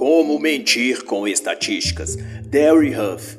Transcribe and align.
Como 0.00 0.38
mentir 0.38 1.04
com 1.04 1.28
estatísticas, 1.28 2.16
Derry 2.46 2.94
Huff. 2.98 3.38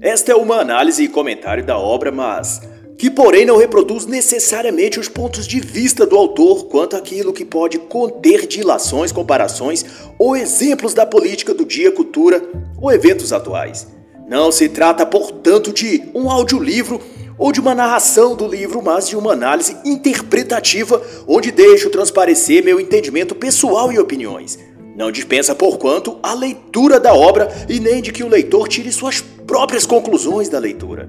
Esta 0.00 0.32
é 0.32 0.34
uma 0.34 0.56
análise 0.56 1.04
e 1.04 1.08
comentário 1.08 1.66
da 1.66 1.76
obra, 1.76 2.10
mas 2.10 2.62
que 2.96 3.10
porém 3.10 3.44
não 3.44 3.58
reproduz 3.58 4.06
necessariamente 4.06 4.98
os 4.98 5.06
pontos 5.06 5.46
de 5.46 5.60
vista 5.60 6.06
do 6.06 6.16
autor 6.16 6.64
quanto 6.68 6.96
àquilo 6.96 7.30
que 7.30 7.44
pode 7.44 7.78
conter 7.78 8.46
dilações, 8.46 9.12
comparações 9.12 9.84
ou 10.18 10.34
exemplos 10.34 10.94
da 10.94 11.04
política 11.04 11.52
do 11.52 11.66
dia, 11.66 11.92
cultura 11.92 12.42
ou 12.80 12.90
eventos 12.90 13.30
atuais. 13.30 13.86
Não 14.26 14.50
se 14.50 14.70
trata, 14.70 15.04
portanto, 15.04 15.74
de 15.74 16.04
um 16.14 16.30
audiolivro 16.30 17.02
ou 17.36 17.52
de 17.52 17.60
uma 17.60 17.74
narração 17.74 18.34
do 18.34 18.48
livro, 18.48 18.80
mas 18.82 19.08
de 19.08 19.16
uma 19.16 19.34
análise 19.34 19.76
interpretativa 19.84 21.02
onde 21.28 21.52
deixo 21.52 21.90
transparecer 21.90 22.64
meu 22.64 22.80
entendimento 22.80 23.34
pessoal 23.34 23.92
e 23.92 23.98
opiniões. 23.98 24.58
Não 24.96 25.10
dispensa, 25.10 25.54
porquanto, 25.54 26.18
a 26.22 26.34
leitura 26.34 27.00
da 27.00 27.14
obra 27.14 27.48
e 27.68 27.80
nem 27.80 28.02
de 28.02 28.12
que 28.12 28.22
o 28.22 28.28
leitor 28.28 28.68
tire 28.68 28.92
suas 28.92 29.20
próprias 29.20 29.86
conclusões 29.86 30.48
da 30.48 30.58
leitura. 30.58 31.08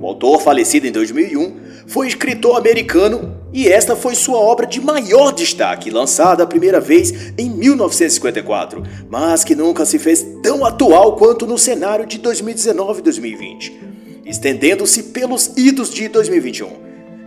O 0.00 0.06
autor, 0.06 0.40
falecido 0.40 0.86
em 0.86 0.92
2001, 0.92 1.56
foi 1.86 2.08
escritor 2.08 2.56
americano 2.56 3.36
e 3.52 3.68
esta 3.68 3.94
foi 3.94 4.14
sua 4.14 4.38
obra 4.38 4.66
de 4.66 4.80
maior 4.80 5.32
destaque, 5.32 5.90
lançada 5.90 6.42
a 6.42 6.46
primeira 6.46 6.80
vez 6.80 7.32
em 7.38 7.48
1954, 7.48 8.82
mas 9.08 9.44
que 9.44 9.54
nunca 9.54 9.84
se 9.84 9.98
fez 9.98 10.26
tão 10.42 10.64
atual 10.64 11.16
quanto 11.16 11.46
no 11.46 11.56
cenário 11.56 12.04
de 12.04 12.18
2019 12.18 12.98
e 12.98 13.02
2020 13.02 13.92
estendendo-se 14.32 15.04
pelos 15.04 15.52
idos 15.56 15.90
de 15.90 16.08
2021. 16.08 16.68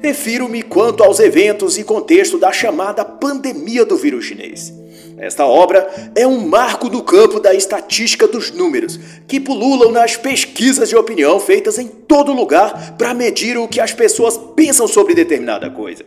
Refiro-me 0.01 0.61
quanto 0.61 1.03
aos 1.03 1.19
eventos 1.19 1.77
e 1.77 1.83
contexto 1.83 2.37
da 2.37 2.51
chamada 2.51 3.05
pandemia 3.05 3.85
do 3.85 3.95
vírus 3.95 4.25
chinês. 4.25 4.73
Esta 5.17 5.45
obra 5.45 5.87
é 6.15 6.27
um 6.27 6.45
marco 6.47 6.89
no 6.89 7.01
campo 7.01 7.39
da 7.39 7.53
estatística 7.53 8.27
dos 8.27 8.51
números, 8.51 8.99
que 9.27 9.39
pululam 9.39 9.91
nas 9.91 10.17
pesquisas 10.17 10.89
de 10.89 10.95
opinião 10.95 11.39
feitas 11.39 11.77
em 11.77 11.87
todo 11.87 12.33
lugar 12.33 12.95
para 12.97 13.13
medir 13.13 13.57
o 13.57 13.67
que 13.67 13.79
as 13.79 13.93
pessoas 13.93 14.37
pensam 14.55 14.87
sobre 14.87 15.15
determinada 15.15 15.69
coisa 15.69 16.03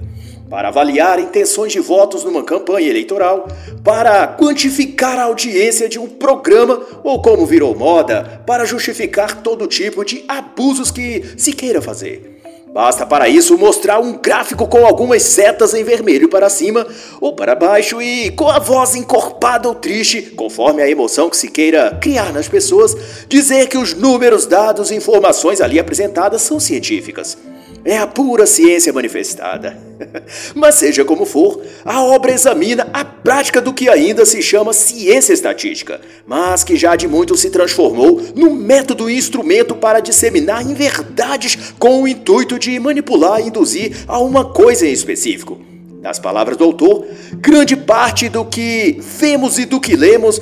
para 0.48 0.68
avaliar 0.68 1.20
intenções 1.20 1.72
de 1.72 1.78
votos 1.78 2.24
numa 2.24 2.42
campanha 2.42 2.88
eleitoral, 2.88 3.48
para 3.84 4.26
quantificar 4.26 5.18
a 5.18 5.24
audiência 5.24 5.88
de 5.88 5.98
um 5.98 6.08
programa 6.08 6.80
ou, 7.04 7.20
como 7.20 7.46
virou 7.46 7.74
moda, 7.74 8.42
para 8.46 8.64
justificar 8.64 9.42
todo 9.42 9.66
tipo 9.66 10.04
de 10.04 10.24
abusos 10.26 10.90
que 10.90 11.22
se 11.36 11.52
queira 11.52 11.82
fazer. 11.82 12.37
Basta 12.72 13.06
para 13.06 13.28
isso 13.28 13.56
mostrar 13.56 13.98
um 13.98 14.12
gráfico 14.18 14.66
com 14.66 14.84
algumas 14.84 15.22
setas 15.22 15.74
em 15.74 15.82
vermelho 15.82 16.28
para 16.28 16.50
cima 16.50 16.86
ou 17.20 17.34
para 17.34 17.54
baixo 17.54 18.00
e 18.00 18.30
com 18.30 18.48
a 18.48 18.58
voz 18.58 18.94
encorpada 18.94 19.68
ou 19.68 19.74
triste, 19.74 20.22
conforme 20.36 20.82
a 20.82 20.88
emoção 20.88 21.30
que 21.30 21.36
se 21.36 21.48
queira 21.48 21.98
criar 22.00 22.32
nas 22.32 22.46
pessoas, 22.46 22.94
dizer 23.28 23.68
que 23.68 23.78
os 23.78 23.94
números, 23.94 24.46
dados 24.46 24.90
e 24.90 24.94
informações 24.94 25.60
ali 25.60 25.78
apresentadas 25.78 26.42
são 26.42 26.60
científicas. 26.60 27.36
É 27.84 27.96
a 27.98 28.06
pura 28.06 28.46
ciência 28.46 28.92
manifestada. 28.92 29.78
Mas 30.54 30.76
seja 30.76 31.04
como 31.04 31.24
for, 31.24 31.62
a 31.84 32.02
obra 32.02 32.32
examina 32.32 32.88
a 32.92 33.04
prática 33.04 33.60
do 33.60 33.72
que 33.72 33.88
ainda 33.88 34.24
se 34.26 34.42
chama 34.42 34.72
ciência 34.72 35.32
estatística, 35.32 36.00
mas 36.26 36.62
que 36.62 36.76
já 36.76 36.94
de 36.96 37.08
muito 37.08 37.36
se 37.36 37.50
transformou 37.50 38.22
num 38.34 38.54
método 38.54 39.10
e 39.10 39.16
instrumento 39.16 39.74
para 39.74 40.00
disseminar 40.00 40.62
inverdades 40.62 41.72
com 41.78 42.02
o 42.02 42.08
intuito 42.08 42.58
de 42.58 42.78
manipular 42.78 43.40
e 43.40 43.48
induzir 43.48 44.04
a 44.06 44.18
uma 44.20 44.44
coisa 44.44 44.86
em 44.86 44.92
específico. 44.92 45.60
Nas 46.00 46.18
palavras 46.18 46.56
do 46.56 46.64
autor, 46.64 47.06
grande 47.34 47.76
parte 47.76 48.28
do 48.28 48.44
que 48.44 48.98
vemos 49.00 49.58
e 49.58 49.64
do 49.64 49.80
que 49.80 49.96
lemos 49.96 50.40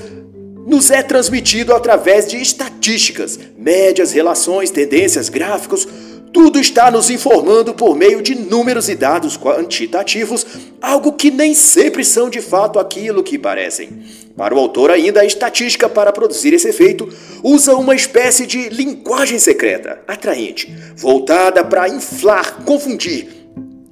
nos 0.66 0.90
é 0.90 1.02
transmitido 1.02 1.72
através 1.72 2.26
de 2.26 2.36
estatísticas, 2.36 3.38
médias, 3.56 4.12
relações, 4.12 4.70
tendências, 4.70 5.28
gráficos, 5.28 5.86
tudo 6.36 6.60
está 6.60 6.90
nos 6.90 7.08
informando 7.08 7.72
por 7.72 7.96
meio 7.96 8.20
de 8.20 8.34
números 8.34 8.90
e 8.90 8.94
dados 8.94 9.38
quantitativos, 9.38 10.46
algo 10.82 11.14
que 11.14 11.30
nem 11.30 11.54
sempre 11.54 12.04
são 12.04 12.28
de 12.28 12.42
fato 12.42 12.78
aquilo 12.78 13.22
que 13.22 13.38
parecem. 13.38 14.02
Para 14.36 14.54
o 14.54 14.58
autor, 14.58 14.90
ainda, 14.90 15.22
a 15.22 15.24
estatística 15.24 15.88
para 15.88 16.12
produzir 16.12 16.52
esse 16.52 16.68
efeito 16.68 17.08
usa 17.42 17.74
uma 17.74 17.94
espécie 17.94 18.46
de 18.46 18.68
linguagem 18.68 19.38
secreta, 19.38 20.02
atraente, 20.06 20.76
voltada 20.94 21.64
para 21.64 21.88
inflar, 21.88 22.62
confundir 22.66 23.28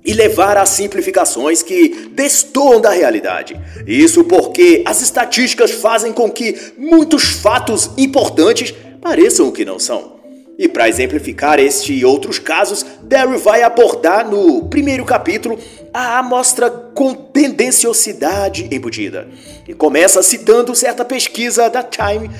e 0.05 0.13
levar 0.13 0.59
a 0.59 0.67
simplificações 0.67 1.63
que 1.63 2.11
destoam 2.13 2.79
da 2.79 2.91
realidade. 2.91 3.59
Isso 3.87 4.23
porque 4.23 4.83
as 4.85 5.01
estatísticas 5.01 5.71
fazem 5.71 6.13
com 6.13 6.31
que 6.31 6.55
muitos 6.77 7.25
fatos 7.25 7.91
importantes 7.97 8.75
pareçam 9.01 9.49
o 9.49 9.53
que 9.53 9.65
não 9.65 9.79
são. 9.79 10.14
E 10.57 10.69
para 10.69 10.89
exemplificar 10.89 11.59
este 11.59 11.93
e 11.93 12.05
outros 12.05 12.39
casos, 12.39 12.87
Derry 13.03 13.39
vai 13.39 13.63
abordar 13.63 14.29
no 14.29 14.69
primeiro 14.69 15.05
capítulo 15.05 15.59
a 15.93 16.19
amostra 16.19 16.71
com 16.71 17.13
tendenciosidade 17.13 18.69
embutida. 18.71 19.27
E 19.67 19.75
começa 19.75 20.23
citando 20.23 20.73
certa 20.75 21.05
pesquisa 21.05 21.69
da 21.69 21.83
Time 21.83 22.31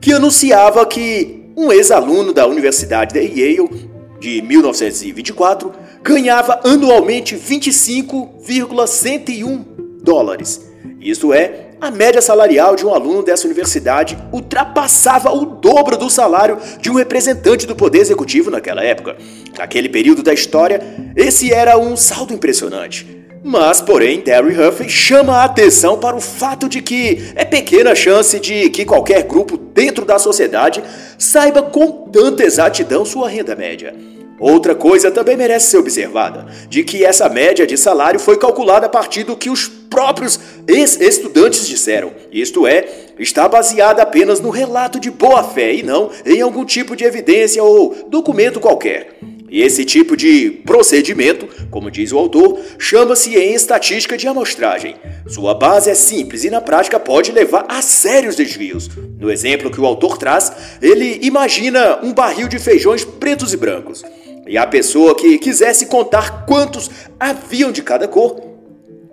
que 0.00 0.12
anunciava 0.12 0.84
que 0.84 1.52
um 1.56 1.72
ex-aluno 1.72 2.32
da 2.32 2.44
Universidade 2.46 3.14
de 3.14 3.20
Yale, 3.20 3.88
de 4.18 4.42
1924, 4.42 5.72
ganhava 6.02 6.58
anualmente 6.64 7.36
25,101 7.36 9.64
dólares. 10.02 10.71
Isto 11.00 11.32
é, 11.32 11.70
a 11.80 11.90
média 11.90 12.22
salarial 12.22 12.76
de 12.76 12.86
um 12.86 12.94
aluno 12.94 13.22
dessa 13.22 13.44
universidade 13.44 14.16
ultrapassava 14.32 15.32
o 15.32 15.44
dobro 15.44 15.96
do 15.96 16.08
salário 16.08 16.58
de 16.80 16.88
um 16.90 16.94
representante 16.94 17.66
do 17.66 17.74
poder 17.74 17.98
executivo 17.98 18.50
naquela 18.50 18.84
época. 18.84 19.16
Naquele 19.58 19.88
período 19.88 20.22
da 20.22 20.32
história, 20.32 20.80
esse 21.16 21.52
era 21.52 21.76
um 21.76 21.96
saldo 21.96 22.32
impressionante. 22.32 23.22
Mas, 23.44 23.80
porém, 23.80 24.20
Terry 24.20 24.56
Huffley 24.56 24.88
chama 24.88 25.38
a 25.38 25.44
atenção 25.44 25.98
para 25.98 26.14
o 26.14 26.20
fato 26.20 26.68
de 26.68 26.80
que 26.80 27.32
é 27.34 27.44
pequena 27.44 27.90
a 27.90 27.94
chance 27.96 28.38
de 28.38 28.70
que 28.70 28.84
qualquer 28.84 29.24
grupo 29.24 29.56
dentro 29.56 30.04
da 30.04 30.18
sociedade 30.18 30.82
saiba 31.18 31.62
com 31.62 32.08
tanta 32.12 32.44
exatidão 32.44 33.04
sua 33.04 33.28
renda 33.28 33.56
média. 33.56 33.92
Outra 34.42 34.74
coisa 34.74 35.08
também 35.08 35.36
merece 35.36 35.70
ser 35.70 35.76
observada, 35.76 36.46
de 36.68 36.82
que 36.82 37.04
essa 37.04 37.28
média 37.28 37.64
de 37.64 37.78
salário 37.78 38.18
foi 38.18 38.36
calculada 38.36 38.86
a 38.86 38.88
partir 38.88 39.22
do 39.22 39.36
que 39.36 39.48
os 39.48 39.68
próprios 39.68 40.40
ex-estudantes 40.66 41.64
disseram, 41.64 42.10
isto 42.32 42.66
é, 42.66 42.84
está 43.20 43.48
baseada 43.48 44.02
apenas 44.02 44.40
no 44.40 44.50
relato 44.50 44.98
de 44.98 45.12
boa-fé 45.12 45.72
e 45.74 45.84
não 45.84 46.10
em 46.26 46.40
algum 46.40 46.64
tipo 46.64 46.96
de 46.96 47.04
evidência 47.04 47.62
ou 47.62 47.94
documento 48.10 48.58
qualquer. 48.58 49.16
E 49.48 49.62
esse 49.62 49.84
tipo 49.84 50.16
de 50.16 50.50
procedimento, 50.66 51.46
como 51.70 51.88
diz 51.88 52.10
o 52.10 52.18
autor, 52.18 52.58
chama-se 52.80 53.36
em 53.36 53.54
estatística 53.54 54.16
de 54.16 54.26
amostragem. 54.26 54.96
Sua 55.28 55.54
base 55.54 55.88
é 55.88 55.94
simples 55.94 56.42
e 56.42 56.50
na 56.50 56.60
prática 56.60 56.98
pode 56.98 57.30
levar 57.30 57.66
a 57.68 57.80
sérios 57.80 58.34
desvios. 58.34 58.90
No 59.20 59.30
exemplo 59.30 59.70
que 59.70 59.80
o 59.80 59.86
autor 59.86 60.16
traz, 60.16 60.50
ele 60.80 61.20
imagina 61.22 62.00
um 62.02 62.12
barril 62.12 62.48
de 62.48 62.58
feijões 62.58 63.04
pretos 63.04 63.52
e 63.52 63.56
brancos. 63.56 64.02
E 64.46 64.58
a 64.58 64.66
pessoa 64.66 65.14
que 65.14 65.38
quisesse 65.38 65.86
contar 65.86 66.44
quantos 66.46 66.90
haviam 67.18 67.70
de 67.70 67.82
cada 67.82 68.08
cor, 68.08 68.40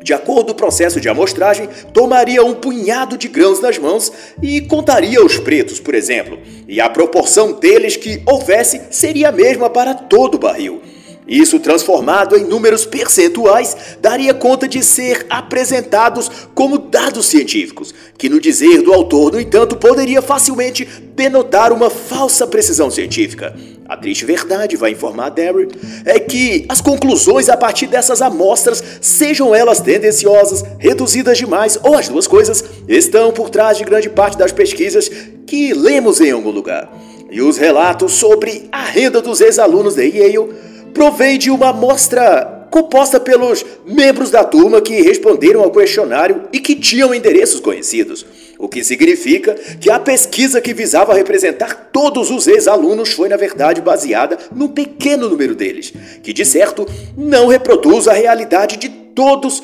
de 0.01 0.13
acordo 0.13 0.45
com 0.45 0.51
o 0.51 0.56
processo 0.56 1.00
de 1.00 1.09
amostragem, 1.09 1.67
tomaria 1.94 2.44
um 2.44 2.56
punhado 2.56 3.17
de 3.17 3.28
grãos 3.28 3.59
nas 3.59 3.78
mãos 3.78 4.12
e 4.41 4.62
contaria 4.62 5.23
os 5.23 5.38
pretos, 5.38 5.79
por 5.79 5.94
exemplo, 5.94 6.39
e 6.68 6.79
a 6.79 6.89
proporção 6.89 7.51
deles 7.53 7.95
que 7.95 8.22
houvesse 8.25 8.81
seria 8.89 9.29
a 9.29 9.31
mesma 9.31 9.69
para 9.69 9.94
todo 9.94 10.35
o 10.35 10.39
barril. 10.39 10.81
Isso 11.29 11.59
transformado 11.59 12.35
em 12.35 12.44
números 12.44 12.88
percentuais 12.88 13.78
daria 14.01 14.34
conta 14.34 14.67
de 14.67 14.84
ser 14.84 15.27
apresentados 15.30 16.30
como 16.56 16.80
dados 16.80 17.27
científicos, 17.27 17.94
que 18.18 18.27
no 18.27 18.42
dizer 18.42 18.81
do 18.81 18.92
autor, 18.92 19.33
no 19.33 19.39
entanto, 19.39 19.75
poderia 19.75 20.24
facilmente 20.24 20.86
denotar 21.15 21.71
uma 21.71 21.92
falsa 21.92 22.48
precisão 22.48 22.89
científica. 22.89 23.56
A 23.88 23.95
triste 23.95 24.25
verdade, 24.25 24.75
vai 24.75 24.92
informar 24.92 25.30
Derry, 25.30 25.68
é 26.04 26.19
que 26.19 26.65
as 26.68 26.81
conclusões 26.81 27.48
a 27.48 27.56
partir 27.56 27.86
dessas 27.86 28.24
amostras, 28.24 28.83
sejam 29.00 29.54
elas 29.54 29.80
tendenciosas, 29.80 30.63
reduzidas 30.80 31.38
demais 31.38 31.77
ou 31.83 31.95
as 31.95 32.07
duas 32.07 32.25
coisas, 32.25 32.63
estão 32.88 33.31
por 33.31 33.51
trás 33.51 33.77
de 33.77 33.83
grande 33.83 34.09
parte 34.09 34.38
das 34.38 34.51
pesquisas 34.51 35.09
que 35.45 35.74
lemos 35.74 36.19
em 36.21 36.31
algum 36.31 36.51
lugar. 36.51 36.92
E 37.30 37.42
os 37.42 37.57
relatos 37.57 38.13
sobre 38.13 38.68
a 38.71 38.83
renda 38.83 39.21
dos 39.21 39.42
ex-alunos 39.42 39.94
de 39.94 40.07
Yale 40.07 40.50
provém 40.94 41.38
de 41.38 41.50
uma 41.50 41.69
amostra 41.69 42.68
composta 42.69 43.19
pelos 43.19 43.65
membros 43.86 44.30
da 44.30 44.44
turma 44.44 44.81
que 44.81 45.01
responderam 45.01 45.62
ao 45.62 45.71
questionário 45.71 46.44
e 46.53 46.59
que 46.59 46.75
tinham 46.75 47.13
endereços 47.13 47.59
conhecidos, 47.59 48.25
o 48.57 48.68
que 48.68 48.83
significa 48.83 49.56
que 49.80 49.89
a 49.89 50.00
pesquisa 50.00 50.62
que 50.62 50.74
visava 50.74 51.13
representar 51.13 51.89
todos 51.91 52.30
os 52.30 52.47
ex-alunos 52.47 53.12
foi, 53.13 53.30
na 53.30 53.38
verdade, 53.38 53.81
baseada 53.81 54.38
num 54.53 54.68
pequeno 54.68 55.30
número 55.30 55.56
deles, 55.56 55.94
que 56.21 56.33
de 56.33 56.45
certo 56.45 56.86
não 57.18 57.47
reproduz 57.47 58.07
a 58.07 58.13
realidade 58.13 58.77
de 58.77 58.89
todos 58.89 59.63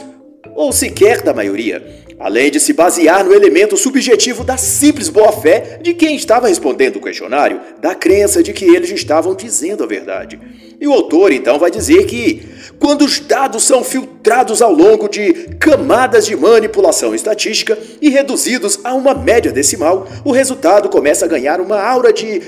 ou 0.53 0.71
sequer 0.71 1.21
da 1.21 1.33
maioria. 1.33 2.05
além 2.19 2.49
de 2.49 2.59
se 2.59 2.71
basear 2.71 3.23
no 3.25 3.33
elemento 3.33 3.75
subjetivo 3.75 4.43
da 4.43 4.57
simples 4.57 5.09
boa-fé 5.09 5.79
de 5.81 5.93
quem 5.93 6.15
estava 6.15 6.47
respondendo 6.47 6.95
o 6.95 7.01
questionário, 7.01 7.59
da 7.81 7.93
crença 7.93 8.41
de 8.41 8.53
que 8.53 8.65
eles 8.65 8.89
estavam 8.89 9.35
dizendo 9.35 9.83
a 9.83 9.87
verdade. 9.87 10.39
E 10.79 10.87
o 10.87 10.93
autor 10.93 11.31
então 11.31 11.59
vai 11.59 11.69
dizer 11.71 12.05
que, 12.05 12.41
quando 12.79 13.03
os 13.03 13.19
dados 13.19 13.63
são 13.63 13.83
filtrados 13.83 14.61
ao 14.61 14.71
longo 14.71 15.07
de 15.07 15.33
camadas 15.59 16.25
de 16.25 16.35
manipulação 16.35 17.13
estatística 17.13 17.77
e 18.01 18.09
reduzidos 18.09 18.79
a 18.83 18.93
uma 18.93 19.13
média 19.13 19.51
decimal, 19.51 20.07
o 20.23 20.31
resultado 20.31 20.89
começa 20.89 21.25
a 21.25 21.27
ganhar 21.27 21.59
uma 21.59 21.81
aura 21.81 22.11
de 22.11 22.41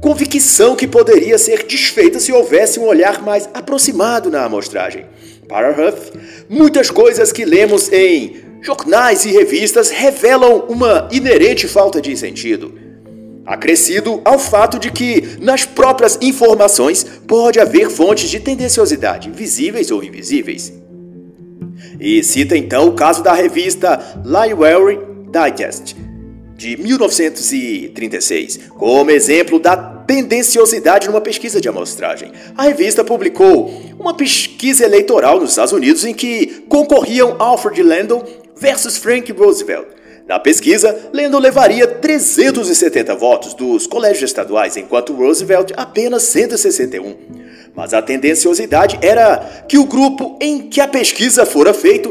convicção 0.00 0.76
que 0.76 0.86
poderia 0.86 1.36
ser 1.36 1.64
desfeita 1.64 2.20
se 2.20 2.32
houvesse 2.32 2.78
um 2.78 2.84
olhar 2.84 3.22
mais 3.22 3.48
aproximado 3.52 4.30
na 4.30 4.44
amostragem. 4.44 5.04
Para 5.50 5.72
Huff, 5.72 6.12
muitas 6.48 6.92
coisas 6.92 7.32
que 7.32 7.44
lemos 7.44 7.92
em 7.92 8.36
jornais 8.62 9.24
e 9.24 9.32
revistas 9.32 9.90
revelam 9.90 10.66
uma 10.68 11.08
inerente 11.10 11.66
falta 11.66 12.00
de 12.00 12.16
sentido. 12.16 12.72
Acrescido 13.44 14.22
ao 14.24 14.38
fato 14.38 14.78
de 14.78 14.92
que, 14.92 15.38
nas 15.40 15.64
próprias 15.64 16.16
informações, 16.22 17.02
pode 17.26 17.58
haver 17.58 17.90
fontes 17.90 18.30
de 18.30 18.38
tendenciosidade, 18.38 19.28
visíveis 19.28 19.90
ou 19.90 20.04
invisíveis. 20.04 20.72
E 21.98 22.22
cita 22.22 22.56
então 22.56 22.86
o 22.86 22.92
caso 22.92 23.20
da 23.20 23.32
revista 23.32 23.98
Library 24.24 25.00
Digest, 25.32 25.96
de 26.56 26.76
1936, 26.76 28.60
como 28.78 29.10
exemplo 29.10 29.58
da 29.58 29.89
tendenciosidade 30.10 31.06
numa 31.06 31.20
pesquisa 31.20 31.60
de 31.60 31.68
amostragem. 31.68 32.32
A 32.58 32.64
revista 32.64 33.04
publicou 33.04 33.70
uma 33.96 34.12
pesquisa 34.12 34.84
eleitoral 34.84 35.38
nos 35.38 35.50
Estados 35.50 35.72
Unidos 35.72 36.04
em 36.04 36.12
que 36.12 36.64
concorriam 36.68 37.36
Alfred 37.38 37.80
Landon 37.80 38.24
versus 38.56 38.96
Frank 38.96 39.30
Roosevelt. 39.30 39.86
Na 40.26 40.40
pesquisa, 40.40 41.10
Landon 41.12 41.38
levaria 41.38 41.86
370 41.86 43.14
votos 43.14 43.54
dos 43.54 43.86
colégios 43.86 44.28
estaduais, 44.28 44.76
enquanto 44.76 45.14
Roosevelt 45.14 45.70
apenas 45.76 46.24
161. 46.24 47.14
Mas 47.72 47.94
a 47.94 48.02
tendenciosidade 48.02 48.98
era 49.00 49.64
que 49.68 49.78
o 49.78 49.86
grupo 49.86 50.36
em 50.40 50.62
que 50.68 50.80
a 50.80 50.88
pesquisa 50.88 51.46
fora 51.46 51.72
feita 51.72 52.10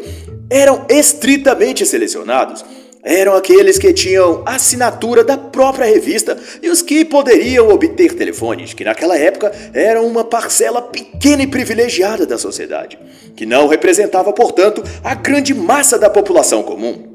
eram 0.49 0.85
estritamente 0.87 1.85
selecionados 1.85 2.63
eram 3.03 3.33
aqueles 3.33 3.77
que 3.77 3.93
tinham 3.93 4.43
assinatura 4.45 5.23
da 5.23 5.37
própria 5.37 5.85
revista 5.85 6.37
e 6.61 6.69
os 6.69 6.81
que 6.81 7.05
poderiam 7.05 7.69
obter 7.69 8.13
telefones, 8.13 8.73
que 8.73 8.83
naquela 8.83 9.17
época 9.17 9.51
eram 9.73 10.05
uma 10.05 10.23
parcela 10.23 10.81
pequena 10.81 11.43
e 11.43 11.47
privilegiada 11.47 12.25
da 12.25 12.37
sociedade, 12.37 12.99
que 13.35 13.45
não 13.45 13.67
representava, 13.67 14.33
portanto, 14.33 14.83
a 15.03 15.15
grande 15.15 15.53
massa 15.53 15.97
da 15.97 16.09
população 16.09 16.61
comum. 16.61 17.07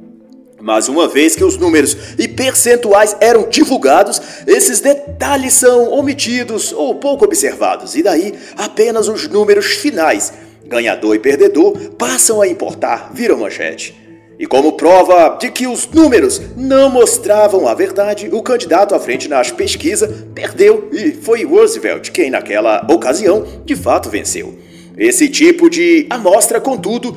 Mas 0.58 0.88
uma 0.88 1.06
vez 1.06 1.36
que 1.36 1.44
os 1.44 1.58
números 1.58 1.94
e 2.18 2.26
percentuais 2.26 3.14
eram 3.20 3.46
divulgados, 3.50 4.18
esses 4.46 4.80
detalhes 4.80 5.52
são 5.52 5.92
omitidos 5.92 6.72
ou 6.72 6.94
pouco 6.94 7.26
observados, 7.26 7.94
e 7.94 8.02
daí 8.02 8.32
apenas 8.56 9.06
os 9.06 9.28
números 9.28 9.66
finais, 9.66 10.32
ganhador 10.64 11.14
e 11.14 11.18
perdedor, 11.18 11.90
passam 11.98 12.40
a 12.40 12.48
importar, 12.48 13.10
viram 13.12 13.36
manchete. 13.36 14.03
E 14.38 14.46
como 14.46 14.72
prova 14.72 15.38
de 15.40 15.50
que 15.50 15.66
os 15.66 15.88
números 15.88 16.40
não 16.56 16.90
mostravam 16.90 17.68
a 17.68 17.74
verdade, 17.74 18.28
o 18.32 18.42
candidato 18.42 18.94
à 18.94 18.98
frente 18.98 19.28
nas 19.28 19.50
pesquisas 19.50 20.10
perdeu 20.34 20.88
e 20.92 21.12
foi 21.12 21.44
Roosevelt 21.44 22.10
quem, 22.10 22.30
naquela 22.30 22.84
ocasião, 22.90 23.46
de 23.64 23.76
fato 23.76 24.10
venceu. 24.10 24.58
Esse 24.96 25.28
tipo 25.28 25.70
de 25.70 26.06
amostra, 26.10 26.60
contudo, 26.60 27.16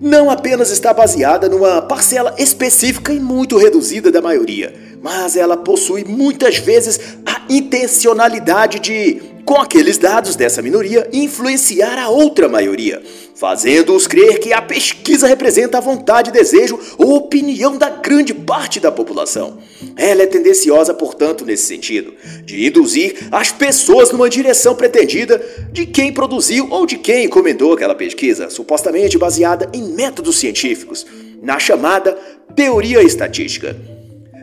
não 0.00 0.30
apenas 0.30 0.70
está 0.70 0.92
baseada 0.92 1.48
numa 1.48 1.80
parcela 1.80 2.34
específica 2.38 3.12
e 3.12 3.18
muito 3.18 3.56
reduzida 3.56 4.12
da 4.12 4.20
maioria, 4.20 4.74
mas 5.02 5.36
ela 5.36 5.56
possui 5.56 6.04
muitas 6.04 6.58
vezes 6.58 7.16
a 7.24 7.42
intencionalidade 7.48 8.78
de, 8.78 9.22
com 9.44 9.60
aqueles 9.60 9.98
dados 9.98 10.36
dessa 10.36 10.62
minoria, 10.62 11.08
influenciar 11.12 11.98
a 11.98 12.08
outra 12.08 12.48
maioria 12.48 13.02
fazendo-os 13.34 14.06
crer 14.06 14.38
que 14.38 14.52
a 14.52 14.62
pesquisa 14.62 15.26
representa 15.26 15.78
a 15.78 15.80
vontade, 15.80 16.30
desejo 16.30 16.78
ou 16.96 17.16
opinião 17.16 17.76
da 17.76 17.90
grande 17.90 18.32
parte 18.32 18.78
da 18.78 18.92
população. 18.92 19.58
Ela 19.96 20.22
é 20.22 20.26
tendenciosa, 20.26 20.94
portanto, 20.94 21.44
nesse 21.44 21.66
sentido, 21.66 22.14
de 22.44 22.66
induzir 22.66 23.28
as 23.32 23.50
pessoas 23.50 24.12
numa 24.12 24.30
direção 24.30 24.74
pretendida 24.74 25.44
de 25.72 25.84
quem 25.84 26.12
produziu 26.12 26.68
ou 26.70 26.86
de 26.86 26.96
quem 26.96 27.26
encomendou 27.26 27.74
aquela 27.74 27.94
pesquisa, 27.94 28.48
supostamente 28.48 29.18
baseada 29.18 29.68
em 29.72 29.82
métodos 29.82 30.36
científicos, 30.36 31.04
na 31.42 31.58
chamada 31.58 32.16
teoria 32.54 33.02
estatística. 33.02 33.76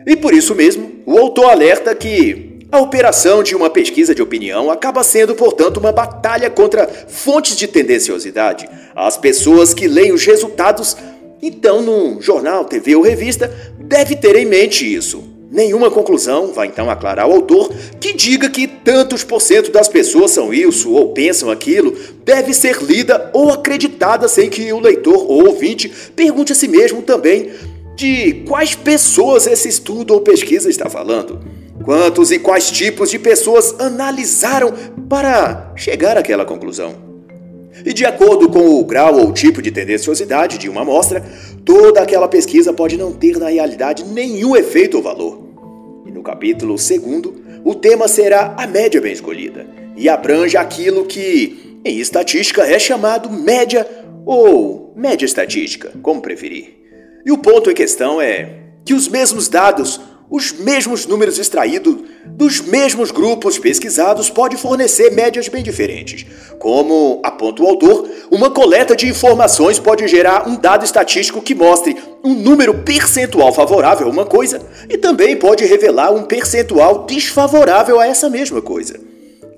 E 0.06 0.14
por 0.16 0.34
isso 0.34 0.54
mesmo, 0.54 0.92
o 1.06 1.18
autor 1.18 1.46
alerta 1.46 1.94
que 1.94 2.51
a 2.72 2.80
operação 2.80 3.42
de 3.42 3.54
uma 3.54 3.68
pesquisa 3.68 4.14
de 4.14 4.22
opinião 4.22 4.70
acaba 4.70 5.04
sendo, 5.04 5.34
portanto, 5.34 5.76
uma 5.76 5.92
batalha 5.92 6.48
contra 6.48 6.88
fontes 7.06 7.54
de 7.54 7.68
tendenciosidade. 7.68 8.66
As 8.96 9.18
pessoas 9.18 9.74
que 9.74 9.86
leem 9.86 10.10
os 10.10 10.24
resultados, 10.24 10.96
então, 11.42 11.82
num 11.82 12.22
jornal, 12.22 12.64
TV 12.64 12.96
ou 12.96 13.02
revista, 13.02 13.54
deve 13.78 14.16
ter 14.16 14.36
em 14.36 14.46
mente 14.46 14.90
isso. 14.90 15.22
Nenhuma 15.50 15.90
conclusão 15.90 16.50
vai 16.54 16.68
então 16.68 16.88
aclarar 16.88 17.28
o 17.28 17.32
autor 17.32 17.70
que 18.00 18.14
diga 18.14 18.48
que 18.48 18.66
tantos 18.66 19.22
por 19.22 19.42
cento 19.42 19.70
das 19.70 19.86
pessoas 19.86 20.30
são 20.30 20.54
isso 20.54 20.90
ou 20.92 21.12
pensam 21.12 21.50
aquilo 21.50 21.94
deve 22.24 22.54
ser 22.54 22.82
lida 22.82 23.28
ou 23.34 23.50
acreditada 23.50 24.26
sem 24.28 24.48
que 24.48 24.72
o 24.72 24.80
leitor 24.80 25.30
ou 25.30 25.48
ouvinte 25.48 25.92
pergunte 26.16 26.52
a 26.52 26.54
si 26.54 26.68
mesmo 26.68 27.02
também 27.02 27.50
de 27.94 28.44
quais 28.48 28.74
pessoas 28.74 29.46
esse 29.46 29.68
estudo 29.68 30.14
ou 30.14 30.22
pesquisa 30.22 30.70
está 30.70 30.88
falando. 30.88 31.61
Quantos 31.84 32.30
e 32.30 32.38
quais 32.38 32.70
tipos 32.70 33.10
de 33.10 33.18
pessoas 33.18 33.74
analisaram 33.80 34.72
para 35.08 35.72
chegar 35.74 36.16
àquela 36.16 36.44
conclusão? 36.44 36.94
E 37.84 37.92
de 37.92 38.04
acordo 38.04 38.48
com 38.48 38.78
o 38.78 38.84
grau 38.84 39.18
ou 39.18 39.32
tipo 39.32 39.62
de 39.62 39.72
tendenciosidade 39.72 40.58
de 40.58 40.68
uma 40.68 40.82
amostra, 40.82 41.24
toda 41.64 42.00
aquela 42.00 42.28
pesquisa 42.28 42.72
pode 42.72 42.96
não 42.96 43.12
ter 43.12 43.38
na 43.38 43.48
realidade 43.48 44.04
nenhum 44.04 44.54
efeito 44.54 44.98
ou 44.98 45.02
valor. 45.02 45.42
E 46.06 46.10
no 46.12 46.22
capítulo 46.22 46.78
segundo, 46.78 47.42
o 47.64 47.74
tema 47.74 48.06
será 48.06 48.54
a 48.58 48.66
média 48.66 49.00
bem 49.00 49.12
escolhida 49.12 49.66
e 49.96 50.08
abrange 50.08 50.56
aquilo 50.56 51.06
que, 51.06 51.80
em 51.84 51.98
estatística, 51.98 52.62
é 52.62 52.78
chamado 52.78 53.30
média 53.30 53.86
ou 54.24 54.92
média 54.94 55.24
estatística, 55.24 55.90
como 56.02 56.20
preferir. 56.20 56.76
E 57.24 57.32
o 57.32 57.38
ponto 57.38 57.70
em 57.70 57.74
questão 57.74 58.20
é 58.20 58.58
que 58.84 58.94
os 58.94 59.08
mesmos 59.08 59.48
dados 59.48 60.00
os 60.32 60.50
mesmos 60.50 61.04
números 61.04 61.38
extraídos 61.38 61.94
dos 62.24 62.62
mesmos 62.62 63.10
grupos 63.10 63.58
pesquisados 63.58 64.30
pode 64.30 64.56
fornecer 64.56 65.10
médias 65.10 65.46
bem 65.46 65.62
diferentes. 65.62 66.24
Como 66.58 67.20
aponta 67.22 67.62
o 67.62 67.66
autor, 67.66 68.08
uma 68.30 68.50
coleta 68.50 68.96
de 68.96 69.06
informações 69.06 69.78
pode 69.78 70.08
gerar 70.08 70.48
um 70.48 70.56
dado 70.56 70.86
estatístico 70.86 71.42
que 71.42 71.54
mostre 71.54 71.94
um 72.24 72.32
número 72.32 72.78
percentual 72.78 73.52
favorável 73.52 74.06
a 74.06 74.10
uma 74.10 74.24
coisa 74.24 74.62
e 74.88 74.96
também 74.96 75.36
pode 75.36 75.66
revelar 75.66 76.14
um 76.14 76.22
percentual 76.22 77.04
desfavorável 77.04 78.00
a 78.00 78.06
essa 78.06 78.30
mesma 78.30 78.62
coisa, 78.62 78.98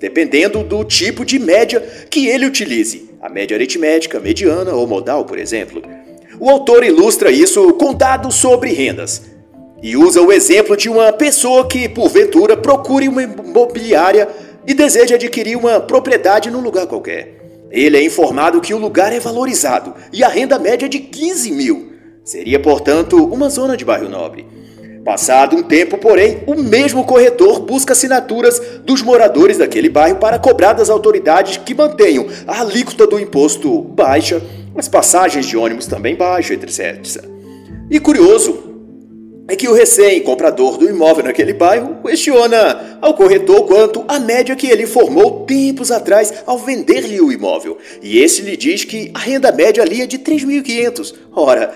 dependendo 0.01 0.61
do 0.61 0.83
tipo 0.83 1.23
de 1.23 1.39
média 1.39 1.79
que 2.09 2.27
ele 2.27 2.45
utilize, 2.45 3.11
a 3.21 3.29
média 3.29 3.55
aritmética, 3.55 4.19
mediana 4.19 4.73
ou 4.73 4.85
modal, 4.85 5.23
por 5.23 5.39
exemplo. 5.39 5.81
O 6.37 6.49
autor 6.49 6.83
ilustra 6.83 7.31
isso 7.31 7.71
com 7.75 7.93
dados 7.93 8.35
sobre 8.35 8.73
rendas 8.73 9.34
e 9.85 9.95
usa 9.95 10.19
o 10.19 10.31
exemplo 10.33 10.75
de 10.75 10.89
uma 10.89 11.13
pessoa 11.13 11.67
que, 11.67 11.87
porventura, 11.87 12.57
procure 12.57 13.07
uma 13.07 13.21
imobiliária 13.21 14.27
e 14.65 14.73
deseja 14.73 15.13
adquirir 15.13 15.55
uma 15.55 15.79
propriedade 15.79 16.49
num 16.49 16.59
lugar 16.59 16.87
qualquer. 16.87 17.67
Ele 17.69 17.95
é 17.95 18.03
informado 18.03 18.59
que 18.61 18.73
o 18.73 18.79
lugar 18.79 19.13
é 19.13 19.19
valorizado 19.19 19.93
e 20.11 20.23
a 20.23 20.27
renda 20.27 20.57
média 20.57 20.87
é 20.87 20.89
de 20.89 20.97
15 20.97 21.51
mil. 21.51 21.91
Seria, 22.23 22.59
portanto, 22.59 23.23
uma 23.25 23.47
zona 23.47 23.77
de 23.77 23.85
bairro 23.85 24.09
nobre. 24.09 24.47
Passado 25.05 25.55
um 25.55 25.61
tempo, 25.61 25.99
porém, 25.99 26.39
o 26.47 26.55
mesmo 26.55 27.05
corretor 27.05 27.59
busca 27.59 27.93
assinaturas 27.93 28.59
dos 28.83 29.03
moradores 29.03 29.59
daquele 29.59 29.87
bairro 29.87 30.17
para 30.17 30.39
cobrar 30.39 30.73
das 30.73 30.89
autoridades 30.89 31.57
que 31.57 31.75
mantenham 31.75 32.25
a 32.47 32.61
alíquota 32.61 33.05
do 33.05 33.19
imposto 33.19 33.83
baixa, 33.83 34.41
as 34.75 34.87
passagens 34.87 35.45
de 35.45 35.55
ônibus 35.55 35.85
também 35.85 36.15
baixas, 36.15 36.59
etc. 36.59 37.23
E 37.87 37.99
curioso, 37.99 38.74
é 39.47 39.55
que 39.55 39.67
o 39.67 39.73
recém-comprador 39.73 40.77
do 40.77 40.89
imóvel 40.89 41.25
naquele 41.25 41.53
bairro 41.53 41.97
questiona 42.03 42.97
ao 42.99 43.13
corretor 43.13 43.65
quanto 43.67 44.03
à 44.07 44.19
média 44.19 44.55
que 44.55 44.67
ele 44.67 44.83
informou 44.83 45.45
tempos 45.45 45.91
atrás 45.91 46.33
ao 46.45 46.57
vender-lhe 46.57 47.21
o 47.21 47.31
imóvel. 47.31 47.77
E 48.01 48.19
esse 48.19 48.41
lhe 48.41 48.57
diz 48.57 48.83
que 48.83 49.11
a 49.13 49.19
renda 49.19 49.51
média 49.51 49.83
ali 49.83 50.01
é 50.01 50.07
de 50.07 50.17
3.500. 50.17 51.13
Ora, 51.31 51.75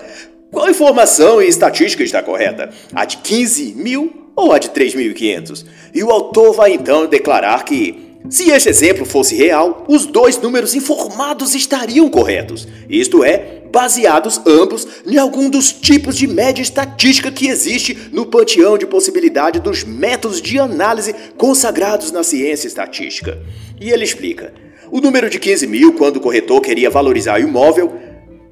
qual 0.50 0.68
informação 0.68 1.40
e 1.40 1.46
estatística 1.46 2.02
está 2.02 2.22
correta? 2.22 2.70
A 2.92 3.04
de 3.04 3.18
15 3.18 3.74
mil 3.76 4.32
ou 4.34 4.52
a 4.52 4.58
de 4.58 4.70
3.500? 4.70 5.64
E 5.94 6.02
o 6.02 6.10
autor 6.10 6.52
vai 6.52 6.72
então 6.72 7.06
declarar 7.06 7.64
que 7.64 8.09
Se 8.28 8.50
este 8.50 8.68
exemplo 8.68 9.04
fosse 9.04 9.34
real, 9.34 9.84
os 9.88 10.06
dois 10.06 10.38
números 10.38 10.74
informados 10.74 11.54
estariam 11.54 12.08
corretos, 12.08 12.68
isto 12.88 13.24
é, 13.24 13.62
baseados 13.72 14.40
ambos 14.46 14.86
em 15.06 15.16
algum 15.16 15.48
dos 15.48 15.72
tipos 15.72 16.16
de 16.16 16.26
média 16.26 16.62
estatística 16.62 17.30
que 17.30 17.48
existe 17.48 17.96
no 18.12 18.26
panteão 18.26 18.76
de 18.76 18.86
possibilidade 18.86 19.60
dos 19.60 19.84
métodos 19.84 20.42
de 20.42 20.58
análise 20.58 21.14
consagrados 21.36 22.12
na 22.12 22.22
ciência 22.22 22.68
estatística. 22.68 23.38
E 23.80 23.90
ele 23.90 24.04
explica: 24.04 24.52
o 24.90 25.00
número 25.00 25.30
de 25.30 25.38
15 25.38 25.66
mil, 25.66 25.92
quando 25.94 26.16
o 26.16 26.20
corretor 26.20 26.60
queria 26.60 26.90
valorizar 26.90 27.40
o 27.40 27.42
imóvel, 27.42 27.92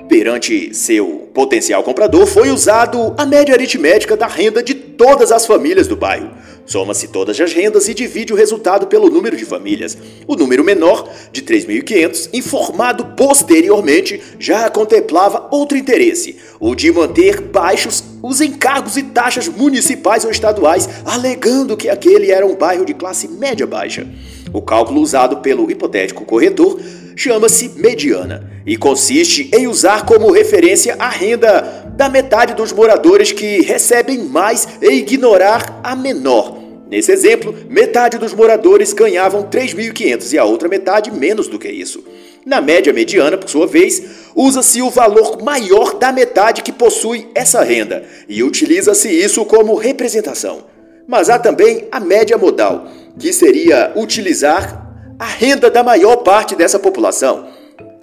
perante 0.08 0.74
seu 0.74 1.28
potencial 1.34 1.82
comprador, 1.82 2.26
foi 2.26 2.50
usado 2.50 3.14
a 3.18 3.26
média 3.26 3.54
aritmética 3.54 4.16
da 4.16 4.26
renda 4.26 4.62
de 4.62 4.74
todas 4.74 5.30
as 5.30 5.46
famílias 5.46 5.86
do 5.86 5.96
bairro. 5.96 6.30
Soma-se 6.68 7.08
todas 7.08 7.40
as 7.40 7.50
rendas 7.50 7.88
e 7.88 7.94
divide 7.94 8.30
o 8.30 8.36
resultado 8.36 8.86
pelo 8.88 9.08
número 9.08 9.34
de 9.34 9.46
famílias. 9.46 9.96
O 10.26 10.36
número 10.36 10.62
menor, 10.62 11.08
de 11.32 11.40
3.500, 11.40 12.28
informado 12.34 13.06
posteriormente, 13.16 14.20
já 14.38 14.68
contemplava 14.68 15.48
outro 15.50 15.78
interesse, 15.78 16.36
o 16.60 16.74
de 16.74 16.92
manter 16.92 17.40
baixos 17.40 18.04
os 18.22 18.42
encargos 18.42 18.98
e 18.98 19.02
taxas 19.04 19.48
municipais 19.48 20.24
ou 20.24 20.30
estaduais, 20.30 20.88
alegando 21.06 21.76
que 21.76 21.88
aquele 21.88 22.30
era 22.30 22.46
um 22.46 22.54
bairro 22.54 22.84
de 22.84 22.92
classe 22.92 23.28
média 23.28 23.66
baixa. 23.66 24.06
O 24.52 24.60
cálculo 24.60 25.00
usado 25.00 25.38
pelo 25.38 25.70
hipotético 25.70 26.24
corretor 26.24 26.78
chama-se 27.16 27.70
mediana 27.76 28.50
e 28.66 28.76
consiste 28.76 29.50
em 29.54 29.66
usar 29.66 30.04
como 30.04 30.30
referência 30.30 30.96
a 30.98 31.08
renda 31.08 31.86
da 31.96 32.08
metade 32.08 32.54
dos 32.54 32.72
moradores 32.72 33.32
que 33.32 33.62
recebem 33.62 34.18
mais 34.18 34.68
e 34.82 34.90
ignorar 34.90 35.80
a 35.82 35.96
menor. 35.96 36.57
Nesse 36.90 37.12
exemplo, 37.12 37.54
metade 37.68 38.16
dos 38.16 38.32
moradores 38.32 38.92
ganhavam 38.94 39.42
3.500 39.42 40.32
e 40.32 40.38
a 40.38 40.44
outra 40.44 40.68
metade 40.68 41.10
menos 41.10 41.46
do 41.46 41.58
que 41.58 41.68
isso. 41.68 42.02
Na 42.46 42.62
média 42.62 42.92
mediana, 42.92 43.36
por 43.36 43.48
sua 43.48 43.66
vez, 43.66 44.02
usa-se 44.34 44.80
o 44.80 44.88
valor 44.88 45.42
maior 45.42 45.98
da 45.98 46.10
metade 46.10 46.62
que 46.62 46.72
possui 46.72 47.28
essa 47.34 47.62
renda 47.62 48.04
e 48.26 48.42
utiliza-se 48.42 49.08
isso 49.08 49.44
como 49.44 49.74
representação. 49.74 50.64
Mas 51.06 51.28
há 51.28 51.38
também 51.38 51.86
a 51.92 52.00
média 52.00 52.38
modal, 52.38 52.88
que 53.18 53.32
seria 53.34 53.92
utilizar 53.94 54.86
a 55.18 55.26
renda 55.26 55.70
da 55.70 55.82
maior 55.82 56.16
parte 56.16 56.56
dessa 56.56 56.78
população 56.78 57.57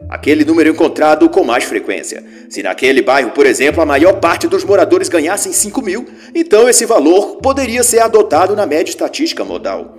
aquele 0.09 0.45
número 0.45 0.69
encontrado 0.69 1.29
com 1.29 1.43
mais 1.43 1.63
frequência. 1.63 2.23
Se 2.49 2.61
naquele 2.61 3.01
bairro, 3.01 3.31
por 3.31 3.45
exemplo, 3.45 3.81
a 3.81 3.85
maior 3.85 4.19
parte 4.19 4.47
dos 4.47 4.63
moradores 4.63 5.09
ganhassem 5.09 5.51
5 5.51 5.81
mil, 5.81 6.05
então 6.33 6.69
esse 6.69 6.85
valor 6.85 7.37
poderia 7.37 7.83
ser 7.83 7.99
adotado 7.99 8.55
na 8.55 8.65
média 8.65 8.89
estatística 8.89 9.43
modal. 9.43 9.97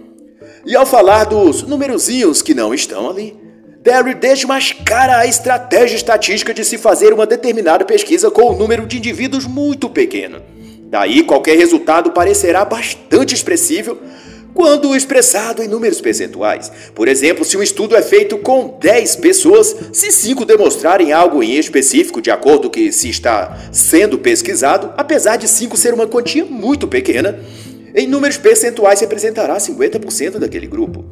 E 0.64 0.74
ao 0.74 0.86
falar 0.86 1.24
dos 1.24 1.62
numerozinhos 1.62 2.42
que 2.42 2.54
não 2.54 2.74
estão 2.74 3.10
ali, 3.10 3.36
Derry 3.82 4.14
desmascara 4.14 5.18
a 5.18 5.26
estratégia 5.26 5.94
estatística 5.94 6.52
de 6.52 6.64
se 6.64 6.76
fazer 6.76 7.12
uma 7.12 7.24
determinada 7.24 7.84
pesquisa 7.84 8.30
com 8.32 8.50
um 8.50 8.56
número 8.58 8.84
de 8.84 8.96
indivíduos 8.96 9.46
muito 9.46 9.88
pequeno. 9.88 10.42
Daí, 10.90 11.22
qualquer 11.22 11.56
resultado 11.56 12.10
parecerá 12.10 12.64
bastante 12.64 13.34
expressível 13.34 13.96
quando 14.56 14.96
expressado 14.96 15.62
em 15.62 15.68
números 15.68 16.00
percentuais. 16.00 16.72
Por 16.94 17.06
exemplo, 17.06 17.44
se 17.44 17.58
um 17.58 17.62
estudo 17.62 17.94
é 17.94 18.00
feito 18.00 18.38
com 18.38 18.78
10 18.80 19.16
pessoas, 19.16 19.76
se 19.92 20.10
5 20.10 20.46
demonstrarem 20.46 21.12
algo 21.12 21.42
em 21.42 21.58
específico 21.58 22.22
de 22.22 22.30
acordo 22.30 22.62
com 22.62 22.66
o 22.68 22.70
que 22.70 22.90
se 22.90 23.10
está 23.10 23.56
sendo 23.70 24.18
pesquisado, 24.18 24.94
apesar 24.96 25.36
de 25.36 25.46
5 25.46 25.76
ser 25.76 25.92
uma 25.92 26.06
quantia 26.06 26.46
muito 26.46 26.88
pequena, 26.88 27.38
em 27.94 28.06
números 28.06 28.38
percentuais 28.38 28.98
representará 28.98 29.58
50% 29.58 30.38
daquele 30.38 30.66
grupo. 30.66 31.04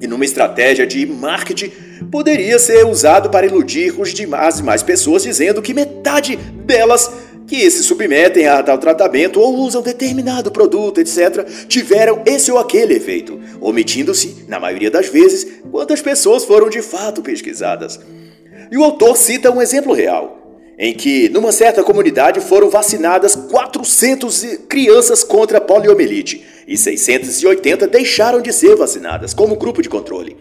E 0.00 0.06
numa 0.06 0.24
estratégia 0.24 0.86
de 0.86 1.06
marketing, 1.06 1.72
poderia 2.10 2.58
ser 2.58 2.84
usado 2.84 3.30
para 3.30 3.46
iludir 3.46 3.98
os 3.98 4.12
demais 4.12 4.60
mais 4.60 4.82
pessoas 4.82 5.22
dizendo 5.22 5.62
que 5.62 5.74
metade 5.74 6.36
delas 6.36 7.10
que 7.48 7.68
se 7.70 7.82
submetem 7.82 8.46
a 8.46 8.62
tal 8.62 8.76
tratamento 8.76 9.40
ou 9.40 9.56
usam 9.56 9.80
determinado 9.80 10.52
produto, 10.52 11.00
etc., 11.00 11.44
tiveram 11.66 12.22
esse 12.26 12.52
ou 12.52 12.58
aquele 12.58 12.94
efeito, 12.94 13.40
omitindo-se, 13.58 14.44
na 14.46 14.60
maioria 14.60 14.90
das 14.90 15.08
vezes, 15.08 15.46
quantas 15.70 16.02
pessoas 16.02 16.44
foram 16.44 16.68
de 16.68 16.82
fato 16.82 17.22
pesquisadas. 17.22 17.98
E 18.70 18.76
o 18.76 18.84
autor 18.84 19.16
cita 19.16 19.50
um 19.50 19.62
exemplo 19.62 19.94
real, 19.94 20.36
em 20.78 20.92
que, 20.92 21.30
numa 21.30 21.50
certa 21.50 21.82
comunidade, 21.82 22.38
foram 22.40 22.68
vacinadas 22.68 23.34
400 23.34 24.58
crianças 24.68 25.24
contra 25.24 25.58
poliomielite 25.58 26.44
e 26.68 26.76
680 26.76 27.88
deixaram 27.88 28.42
de 28.42 28.52
ser 28.52 28.76
vacinadas 28.76 29.32
como 29.32 29.56
grupo 29.56 29.80
de 29.80 29.88
controle. 29.88 30.36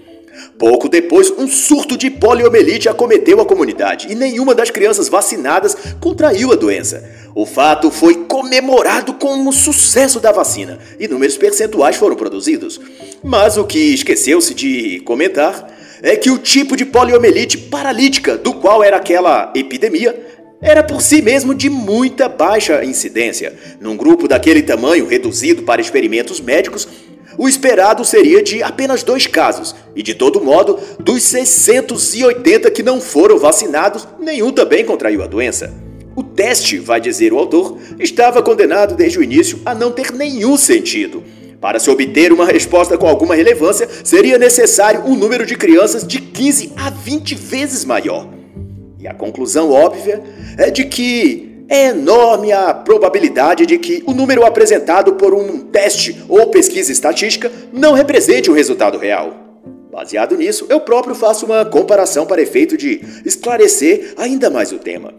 Pouco 0.58 0.89
depois, 0.89 1.32
um 1.32 1.48
surto 1.48 1.98
de 1.98 2.10
poliomielite 2.10 2.89
acometeu 2.89 3.39
a 3.39 3.46
comunidade 3.46 4.12
e 4.12 4.15
nenhuma 4.15 4.56
das 4.56 4.70
crianças 4.70 5.08
vacinadas 5.08 5.75
contraiu 6.00 6.51
a 6.51 6.56
doença. 6.56 7.03
O 7.36 7.46
fato 7.46 7.91
foi 7.91 8.25
comemorado 8.25 9.13
como 9.13 9.53
sucesso 9.53 10.20
da 10.20 10.32
vacina 10.32 10.79
e 11.00 11.08
números 11.08 11.38
percentuais 11.38 11.96
foram 11.96 12.15
produzidos. 12.15 12.79
Mas 13.24 13.58
o 13.58 13.65
que 13.65 13.94
esqueceu-se 13.94 14.53
de 14.53 15.00
comentar 15.01 15.72
é 16.01 16.15
que 16.15 16.29
o 16.29 16.38
tipo 16.38 16.75
de 16.75 16.86
poliomielite 16.86 17.58
paralítica 17.58 18.38
do 18.38 18.53
qual 18.53 18.84
era 18.84 18.98
aquela 18.98 19.51
epidemia 19.56 20.15
era 20.62 20.82
por 20.82 21.01
si 21.01 21.22
mesmo 21.22 21.53
de 21.53 21.70
muita 21.70 22.27
baixa 22.27 22.84
incidência. 22.84 23.53
Num 23.79 23.96
grupo 23.96 24.27
daquele 24.27 24.63
tamanho, 24.63 25.06
reduzido 25.06 25.63
para 25.63 25.82
experimentos 25.82 26.39
médicos, 26.39 26.88
o 27.38 27.48
esperado 27.48 28.03
seria 28.03 28.41
de 28.41 28.63
apenas 28.63 29.03
dois 29.03 29.27
casos, 29.27 29.75
e 29.96 30.01
de 30.01 30.15
todo 30.15 30.44
modo, 30.44 30.79
dos 31.00 31.24
680 31.24 32.72
que 32.72 32.82
não 32.82 33.00
foram 33.00 33.38
vacinados, 33.38 34.08
nenhum 34.20 34.51
também 34.51 34.84
contraiu 34.84 35.22
a 35.22 35.27
doença. 35.27 35.74
O 36.15 36.24
teste, 36.24 36.79
vai 36.79 37.00
dizer 37.00 37.32
o 37.32 37.38
autor, 37.38 37.77
estava 38.00 38.41
condenado 38.41 38.96
desde 38.96 39.20
o 39.20 39.24
início 39.24 39.60
a 39.63 39.75
não 39.75 39.91
ter 39.91 40.12
nenhum 40.12 40.58
sentido. 40.58 41.24
Para 41.62 41.79
se 41.79 41.89
obter 41.89 42.34
uma 42.34 42.46
resposta 42.46 42.98
com 42.98 43.08
alguma 43.08 43.36
relevância, 43.36 43.88
seria 44.03 44.38
necessário 44.38 45.03
um 45.06 45.15
número 45.15 45.46
de 45.46 45.56
crianças 45.56 46.06
de 46.06 46.20
15 46.20 46.74
a 46.75 46.89
20 46.89 47.36
vezes 47.36 47.86
maior. 47.86 48.27
E 49.00 49.08
a 49.08 49.13
conclusão 49.13 49.72
óbvia 49.72 50.24
é 50.58 50.72
de 50.72 50.86
que 50.86 51.57
é 51.70 51.88
enorme 51.88 52.52
a 52.52 52.74
probabilidade 52.74 53.66
de 53.66 53.78
que 53.78 54.04
o 54.06 54.14
número 54.14 54.46
apresentado 54.46 55.14
por 55.14 55.34
um 55.34 55.60
teste 55.60 56.18
ou 56.30 56.50
pesquisa 56.50 56.92
estatística 56.92 57.52
não 57.72 57.94
represente 57.94 58.50
o 58.50 58.54
resultado 58.54 58.98
real. 58.98 59.34
Baseado 59.92 60.38
nisso, 60.38 60.66
eu 60.70 60.80
próprio 60.80 61.16
faço 61.16 61.46
uma 61.46 61.66
comparação 61.66 62.26
para 62.26 62.42
efeito 62.42 62.78
de 62.78 63.02
esclarecer 63.26 64.14
ainda 64.18 64.50
mais 64.50 64.72
o 64.72 64.78
tema. 64.78 65.14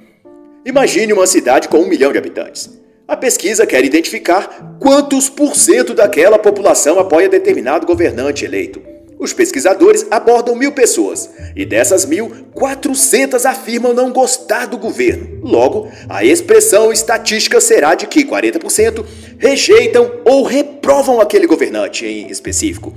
Imagine 0.64 1.12
uma 1.12 1.26
cidade 1.26 1.68
com 1.68 1.78
um 1.78 1.88
milhão 1.88 2.12
de 2.12 2.18
habitantes. 2.18 2.70
A 3.06 3.16
pesquisa 3.16 3.66
quer 3.66 3.84
identificar 3.84 4.76
quantos 4.78 5.28
por 5.28 5.56
cento 5.56 5.94
daquela 5.94 6.38
população 6.38 6.98
apoia 6.98 7.28
determinado 7.28 7.86
governante 7.86 8.44
eleito. 8.44 8.97
Os 9.18 9.32
pesquisadores 9.32 10.06
abordam 10.10 10.54
mil 10.54 10.72
pessoas 10.72 11.28
e 11.56 11.66
dessas 11.66 12.04
mil, 12.04 12.30
400 12.54 13.44
afirmam 13.44 13.92
não 13.92 14.12
gostar 14.12 14.66
do 14.66 14.78
governo. 14.78 15.40
Logo, 15.42 15.90
a 16.08 16.24
expressão 16.24 16.92
estatística 16.92 17.60
será 17.60 17.94
de 17.94 18.06
que 18.06 18.24
40% 18.24 19.04
rejeitam 19.36 20.10
ou 20.24 20.44
reprovam 20.44 21.20
aquele 21.20 21.46
governante 21.46 22.06
em 22.06 22.30
específico. 22.30 22.94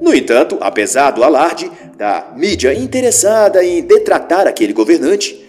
No 0.00 0.14
entanto, 0.14 0.56
apesar 0.60 1.10
do 1.10 1.22
alarde 1.22 1.70
da 1.96 2.32
mídia 2.34 2.74
interessada 2.74 3.64
em 3.64 3.82
detratar 3.82 4.46
aquele 4.46 4.72
governante, 4.72 5.41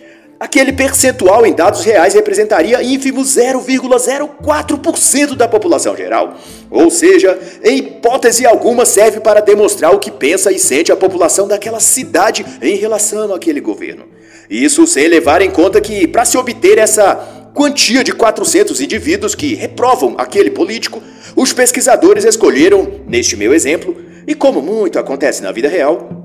aquele 0.43 0.73
percentual 0.73 1.45
em 1.45 1.53
dados 1.53 1.85
reais 1.85 2.13
representaria 2.13 2.83
ínfimo 2.83 3.21
0,04% 3.21 5.35
da 5.35 5.47
população 5.47 5.95
geral. 5.95 6.38
Ou 6.69 6.91
seja, 6.91 7.39
em 7.63 7.77
hipótese 7.77 8.45
alguma 8.45 8.85
serve 8.85 9.21
para 9.21 9.39
demonstrar 9.39 9.95
o 9.95 10.00
que 10.00 10.12
pensa 10.12 10.51
e 10.51 10.59
sente 10.59 10.91
a 10.91 10.97
população 10.97 11.47
daquela 11.47 11.79
cidade 11.79 12.45
em 12.62 12.75
relação 12.75 13.33
àquele 13.33 13.62
governo. 13.62 14.03
Isso 14.50 14.85
sem 14.85 15.07
levar 15.07 15.41
em 15.41 15.50
conta 15.50 15.79
que, 15.79 16.05
para 16.05 16.25
se 16.25 16.38
obter 16.38 16.77
essa 16.77 17.15
quantia 17.55 18.03
de 18.03 18.12
400 18.12 18.81
indivíduos 18.81 19.35
que 19.35 19.55
reprovam 19.55 20.15
aquele 20.17 20.51
político, 20.51 21.01
os 21.38 21.53
pesquisadores 21.53 22.25
escolheram, 22.25 23.00
neste 23.07 23.38
meu 23.38 23.53
exemplo, 23.53 23.95
e 24.27 24.35
como 24.35 24.62
muito 24.62 25.00
acontece 25.00 25.41
na 25.41 25.53
vida 25.53 25.69
real, 25.69 26.23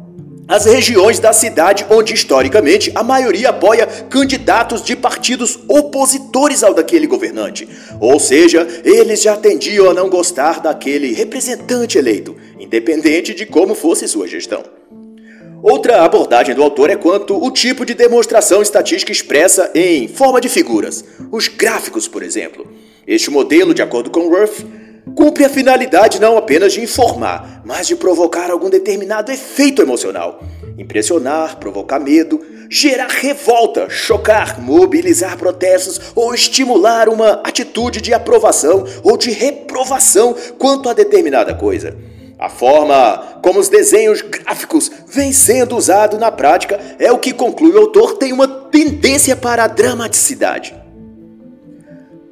as 0.49 0.65
regiões 0.65 1.19
da 1.19 1.33
cidade 1.33 1.85
onde 1.91 2.15
historicamente 2.15 2.91
a 2.95 3.03
maioria 3.03 3.51
apoia 3.51 3.87
candidatos 3.87 4.83
de 4.83 4.97
partidos 4.97 5.59
opositores 5.69 6.65
ao 6.65 6.73
daquele 6.73 7.07
governante. 7.07 7.69
Ou 8.01 8.19
seja, 8.19 8.67
eles 8.83 9.21
já 9.21 9.37
tendiam 9.37 9.91
a 9.91 9.95
não 9.95 10.09
gostar 10.09 10.61
daquele 10.61 11.13
representante 11.13 11.99
eleito, 11.99 12.35
independente 12.59 13.35
de 13.35 13.45
como 13.45 13.75
fosse 13.75 14.09
sua 14.09 14.27
gestão. 14.27 14.63
Outra 15.63 16.05
abordagem 16.05 16.55
do 16.55 16.63
autor 16.63 16.89
é 16.89 16.97
quanto 16.97 17.37
o 17.37 17.51
tipo 17.51 17.85
de 17.85 17.93
demonstração 17.93 18.63
estatística 18.63 19.13
expressa 19.13 19.71
em 19.75 20.09
forma 20.09 20.41
de 20.41 20.49
figuras, 20.49 21.05
os 21.33 21.49
gráficos, 21.49 22.09
por 22.09 22.23
exemplo. 22.23 22.67
Este 23.07 23.31
modelo, 23.31 23.75
de 23.75 23.83
acordo 23.83 24.09
com 24.09 24.29
Ruff, 24.29 24.65
cumpre 25.15 25.45
a 25.45 25.49
finalidade 25.49 26.21
não 26.21 26.37
apenas 26.37 26.73
de 26.73 26.83
informar, 26.83 27.63
mas 27.65 27.87
de 27.87 27.97
provocar 27.97 28.51
algum 28.51 28.71
determinado 28.71 29.31
efeito 29.31 29.83
emocional. 29.83 30.41
Impressionar, 30.77 31.57
provocar 31.57 31.99
medo, 31.99 32.41
gerar 32.71 33.09
revolta, 33.09 33.89
chocar, 33.89 34.61
mobilizar 34.61 35.37
protestos 35.37 36.01
ou 36.15 36.35
estimular 36.35 37.09
uma 37.09 37.41
atitude 37.45 38.01
de 38.01 38.13
aprovação 38.13 38.85
ou 39.03 39.17
de 39.17 39.31
reprovação 39.31 40.35
quanto 40.59 40.89
a 40.89 40.93
determinada 40.93 41.55
coisa. 41.55 41.97
A 42.39 42.49
forma 42.49 43.41
como 43.43 43.59
os 43.59 43.69
desenhos 43.69 44.23
gráficos 44.23 44.91
vêm 45.09 45.33
sendo 45.33 45.77
usados 45.77 46.21
na 46.21 46.31
prática 46.31 46.79
é 46.99 47.11
o 47.11 47.19
que 47.19 47.33
conclui 47.33 47.73
o 47.73 47.79
autor 47.79 48.17
tem 48.17 48.33
uma 48.33 48.47
tendência 48.47 49.35
para 49.35 49.65
a 49.65 49.67
dramaticidade. 49.67 50.75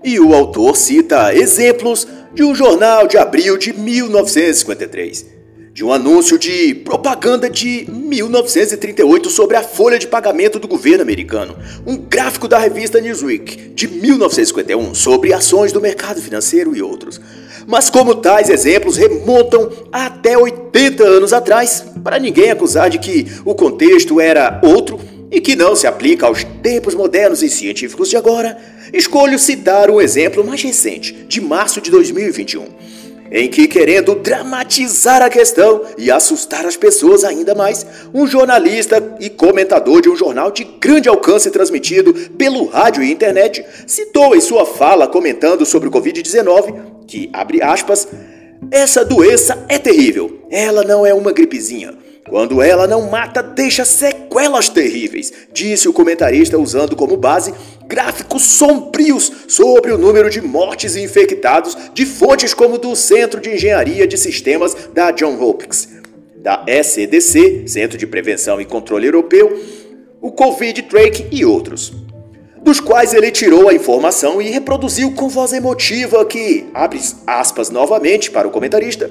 E 0.05 0.21
o 0.21 0.33
autor 0.33 0.77
cita 0.77 1.35
exemplos 1.35 2.07
de 2.37 2.45
um 2.45 2.55
jornal 2.55 3.09
de 3.09 3.17
abril 3.17 3.57
de 3.57 3.73
1953 3.73 5.37
de 5.73 5.85
um 5.85 5.93
anúncio 5.93 6.39
de 6.39 6.75
propaganda 6.75 7.51
de 7.51 7.87
1938 7.91 9.29
sobre 9.29 9.59
a 9.59 9.63
folha 9.63 9.99
de 9.99 10.07
pagamento 10.07 10.59
do 10.59 10.67
governo 10.67 11.03
americano, 11.03 11.55
um 11.87 11.99
gráfico 11.99 12.49
da 12.49 12.59
revista 12.59 12.99
Newsweek 12.99 13.75
de 13.75 13.87
1951 13.87 14.95
sobre 14.95 15.35
ações 15.35 15.73
do 15.73 15.81
mercado 15.81 16.19
financeiro 16.19 16.75
e 16.75 16.81
outros. 16.81 17.21
Mas 17.67 17.91
como 17.91 18.15
tais 18.15 18.49
exemplos 18.49 18.97
remontam 18.97 19.71
até 19.93 20.39
80 20.39 21.05
anos 21.05 21.35
atrás, 21.35 21.85
para 22.03 22.19
ninguém 22.19 22.51
acusar 22.51 22.89
de 22.89 22.99
que 22.99 23.27
o 23.45 23.55
contexto 23.55 24.19
era 24.19 24.63
outro 24.65 24.99
e 25.31 25.41
que 25.41 25.57
não 25.57 25.75
se 25.75 25.87
aplica 25.87 26.27
aos 26.27 26.45
tempos 26.63 26.95
modernos 26.95 27.43
e 27.43 27.49
científicos 27.49 28.09
de 28.09 28.17
agora, 28.17 28.57
escolho 28.93 29.39
citar 29.39 29.91
um 29.91 30.01
exemplo 30.01 30.45
mais 30.45 30.63
recente, 30.63 31.13
de 31.29 31.41
março 31.41 31.81
de 31.81 31.91
2021 31.91 32.67
em 33.31 33.49
que, 33.49 33.67
querendo 33.67 34.15
dramatizar 34.15 35.23
a 35.23 35.31
questão 35.31 35.83
e 35.99 36.11
assustar 36.11 36.65
as 36.67 36.77
pessoas 36.77 37.25
ainda 37.25 37.55
mais, 37.55 37.87
um 38.15 38.27
jornalista 38.27 39.17
e 39.21 39.29
comentador 39.29 40.01
de 40.01 40.09
um 40.09 40.17
jornal 40.17 40.51
de 40.51 40.65
grande 40.65 41.09
alcance 41.09 41.51
transmitido 41.51 42.15
pelo 42.37 42.67
rádio 42.67 43.03
e 43.03 43.11
internet 43.11 43.65
citou 43.87 44.35
em 44.35 44.41
sua 44.41 44.65
fala 44.65 45.07
comentando 45.07 45.65
sobre 45.67 45.89
o 45.89 45.93
Covid-19 45.93 46.97
que, 47.07 47.31
abre 47.33 47.63
aspas, 47.63 48.09
essa 48.71 49.05
doença 49.05 49.65
é 49.69 49.79
terrível, 49.79 50.41
ela 50.51 50.83
não 50.83 51.07
é 51.07 51.15
uma 51.15 51.33
gripezinha. 51.33 51.95
Quando 52.29 52.61
ela 52.61 52.87
não 52.89 53.09
mata, 53.09 53.41
deixa 53.43 53.85
sequelas 53.85 54.69
terríveis, 54.69 55.33
disse 55.53 55.89
o 55.89 55.93
comentarista 55.93 56.59
usando 56.59 56.97
como 56.97 57.17
base 57.17 57.55
gráficos 57.87 58.43
sombrios 58.43 59.31
sobre 59.47 59.93
o 59.93 59.99
número 59.99 60.29
de 60.29 60.41
mortes 60.41 60.97
e 60.97 61.03
infectados 61.03 61.77
de 61.95 62.05
fontes 62.05 62.53
como 62.53 62.79
do 62.79 62.97
Centro 62.97 63.41
de 63.41 63.55
Engenharia 63.55 64.07
de 64.07 64.19
Sistemas 64.19 64.75
da 64.93 65.13
John 65.13 65.41
Hopkins, 65.41 65.89
da 66.37 66.65
SCDC, 66.67 67.69
Centro 67.69 67.97
de 67.97 68.07
Prevenção 68.09 68.61
e 68.61 68.65
Controle 68.65 69.07
Europeu, 69.07 69.63
o 70.21 70.33
Covid 70.33 70.83
Drake 70.83 71.27
e 71.31 71.45
outros, 71.45 71.93
dos 72.61 72.81
quais 72.81 73.15
ele 73.15 73.31
tirou 73.31 73.69
a 73.69 73.75
informação 73.75 74.43
e 74.43 74.51
reproduziu 74.51 75.13
com 75.13 75.29
voz 75.29 75.53
emotiva 75.53 76.25
que, 76.25 76.67
abre 76.75 77.01
aspas 77.25 77.71
novamente 77.71 78.33
para 78.33 78.49
o 78.49 78.51
comentarista, 78.51 79.09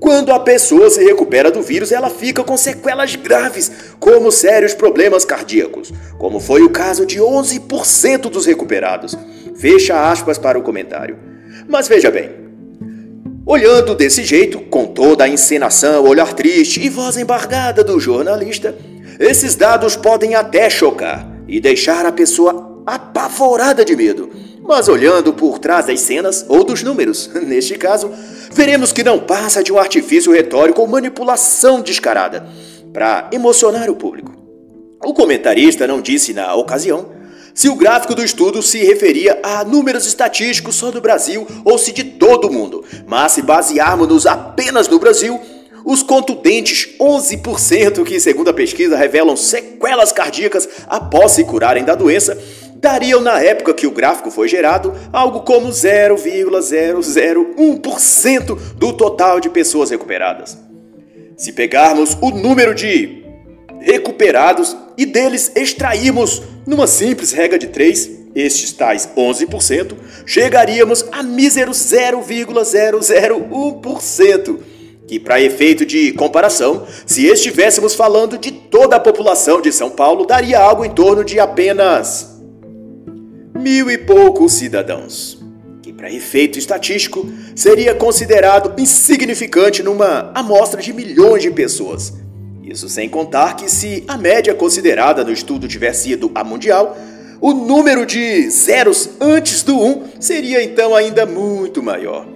quando 0.00 0.32
a 0.32 0.40
pessoa 0.40 0.90
se 0.90 1.02
recupera 1.02 1.50
do 1.50 1.62
vírus, 1.62 1.92
ela 1.92 2.10
fica 2.10 2.42
com 2.42 2.56
sequelas 2.56 3.16
graves, 3.16 3.70
como 3.98 4.30
sérios 4.30 4.74
problemas 4.74 5.24
cardíacos, 5.24 5.92
como 6.18 6.40
foi 6.40 6.62
o 6.62 6.70
caso 6.70 7.06
de 7.06 7.18
11% 7.18 8.22
dos 8.28 8.46
recuperados. 8.46 9.16
Fecha 9.56 10.10
aspas 10.10 10.36
para 10.36 10.58
o 10.58 10.62
comentário. 10.62 11.16
Mas 11.68 11.88
veja 11.88 12.10
bem, 12.10 12.30
olhando 13.46 13.94
desse 13.94 14.24
jeito, 14.24 14.60
com 14.60 14.86
toda 14.86 15.24
a 15.24 15.28
encenação, 15.28 16.04
olhar 16.04 16.32
triste 16.34 16.80
e 16.84 16.88
voz 16.88 17.16
embargada 17.16 17.82
do 17.82 17.98
jornalista, 17.98 18.74
esses 19.18 19.54
dados 19.54 19.96
podem 19.96 20.34
até 20.34 20.68
chocar 20.68 21.26
e 21.46 21.60
deixar 21.60 22.04
a 22.04 22.12
pessoa 22.12 22.82
apavorada 22.84 23.84
de 23.84 23.94
medo. 23.94 24.30
Mas 24.66 24.88
olhando 24.88 25.34
por 25.34 25.58
trás 25.58 25.86
das 25.86 26.00
cenas 26.00 26.44
ou 26.48 26.64
dos 26.64 26.82
números, 26.82 27.30
neste 27.46 27.76
caso, 27.76 28.10
veremos 28.52 28.92
que 28.92 29.04
não 29.04 29.18
passa 29.18 29.62
de 29.62 29.70
um 29.72 29.78
artifício 29.78 30.32
retórico 30.32 30.80
ou 30.80 30.86
manipulação 30.86 31.82
descarada 31.82 32.46
para 32.92 33.28
emocionar 33.30 33.90
o 33.90 33.96
público. 33.96 34.32
O 35.04 35.12
comentarista 35.12 35.86
não 35.86 36.00
disse 36.00 36.32
na 36.32 36.54
ocasião 36.54 37.12
se 37.52 37.68
o 37.68 37.76
gráfico 37.76 38.14
do 38.14 38.24
estudo 38.24 38.62
se 38.62 38.78
referia 38.78 39.38
a 39.42 39.62
números 39.64 40.06
estatísticos 40.06 40.74
só 40.74 40.90
do 40.90 41.00
Brasil 41.00 41.46
ou 41.64 41.78
se 41.78 41.92
de 41.92 42.02
todo 42.02 42.48
o 42.48 42.52
mundo, 42.52 42.82
mas 43.06 43.32
se 43.32 43.42
basearmos 43.42 44.26
apenas 44.26 44.88
no 44.88 44.98
Brasil, 44.98 45.38
os 45.84 46.02
contundentes 46.02 46.96
11% 46.98 48.02
que, 48.04 48.18
segundo 48.18 48.48
a 48.48 48.54
pesquisa, 48.54 48.96
revelam 48.96 49.36
sequelas 49.36 50.10
cardíacas 50.10 50.66
após 50.88 51.32
se 51.32 51.44
curarem 51.44 51.84
da 51.84 51.94
doença 51.94 52.36
dariam 52.76 53.20
na 53.20 53.40
época 53.40 53.74
que 53.74 53.86
o 53.86 53.90
gráfico 53.90 54.30
foi 54.30 54.48
gerado 54.48 54.94
algo 55.12 55.40
como 55.40 55.68
0,001% 55.68 58.58
do 58.76 58.92
total 58.92 59.40
de 59.40 59.48
pessoas 59.48 59.90
recuperadas. 59.90 60.58
Se 61.36 61.52
pegarmos 61.52 62.16
o 62.20 62.30
número 62.30 62.74
de 62.74 63.24
recuperados 63.80 64.76
e 64.96 65.04
deles 65.04 65.50
extrairmos 65.54 66.42
numa 66.66 66.86
simples 66.86 67.32
regra 67.32 67.58
de 67.58 67.66
3, 67.66 68.10
estes 68.34 68.72
tais 68.72 69.06
11%, 69.16 69.94
chegaríamos 70.26 71.04
a 71.12 71.22
míseros 71.22 71.76
0,001%. 71.78 74.58
Que, 75.06 75.20
para 75.20 75.38
efeito 75.38 75.84
de 75.84 76.12
comparação, 76.12 76.86
se 77.04 77.26
estivéssemos 77.26 77.94
falando 77.94 78.38
de 78.38 78.50
toda 78.50 78.96
a 78.96 79.00
população 79.00 79.60
de 79.60 79.70
São 79.70 79.90
Paulo, 79.90 80.24
daria 80.24 80.58
algo 80.58 80.82
em 80.82 80.90
torno 80.90 81.22
de 81.22 81.38
apenas 81.38 82.33
mil 83.64 83.90
e 83.90 83.96
poucos 83.96 84.52
cidadãos, 84.52 85.42
que 85.80 85.90
para 85.90 86.12
efeito 86.12 86.58
estatístico 86.58 87.26
seria 87.56 87.94
considerado 87.94 88.78
insignificante 88.78 89.82
numa 89.82 90.30
amostra 90.34 90.82
de 90.82 90.92
milhões 90.92 91.42
de 91.42 91.50
pessoas. 91.50 92.12
Isso 92.62 92.90
sem 92.90 93.08
contar 93.08 93.56
que, 93.56 93.70
se 93.70 94.04
a 94.06 94.18
média 94.18 94.54
considerada 94.54 95.24
no 95.24 95.32
estudo 95.32 95.66
tiver 95.66 95.94
sido 95.94 96.30
a 96.34 96.44
mundial, 96.44 96.94
o 97.40 97.54
número 97.54 98.04
de 98.04 98.50
zeros 98.50 99.08
antes 99.18 99.62
do 99.62 99.74
1 99.80 99.86
um 99.86 100.02
seria 100.20 100.62
então 100.62 100.94
ainda 100.94 101.24
muito 101.24 101.82
maior, 101.82 102.26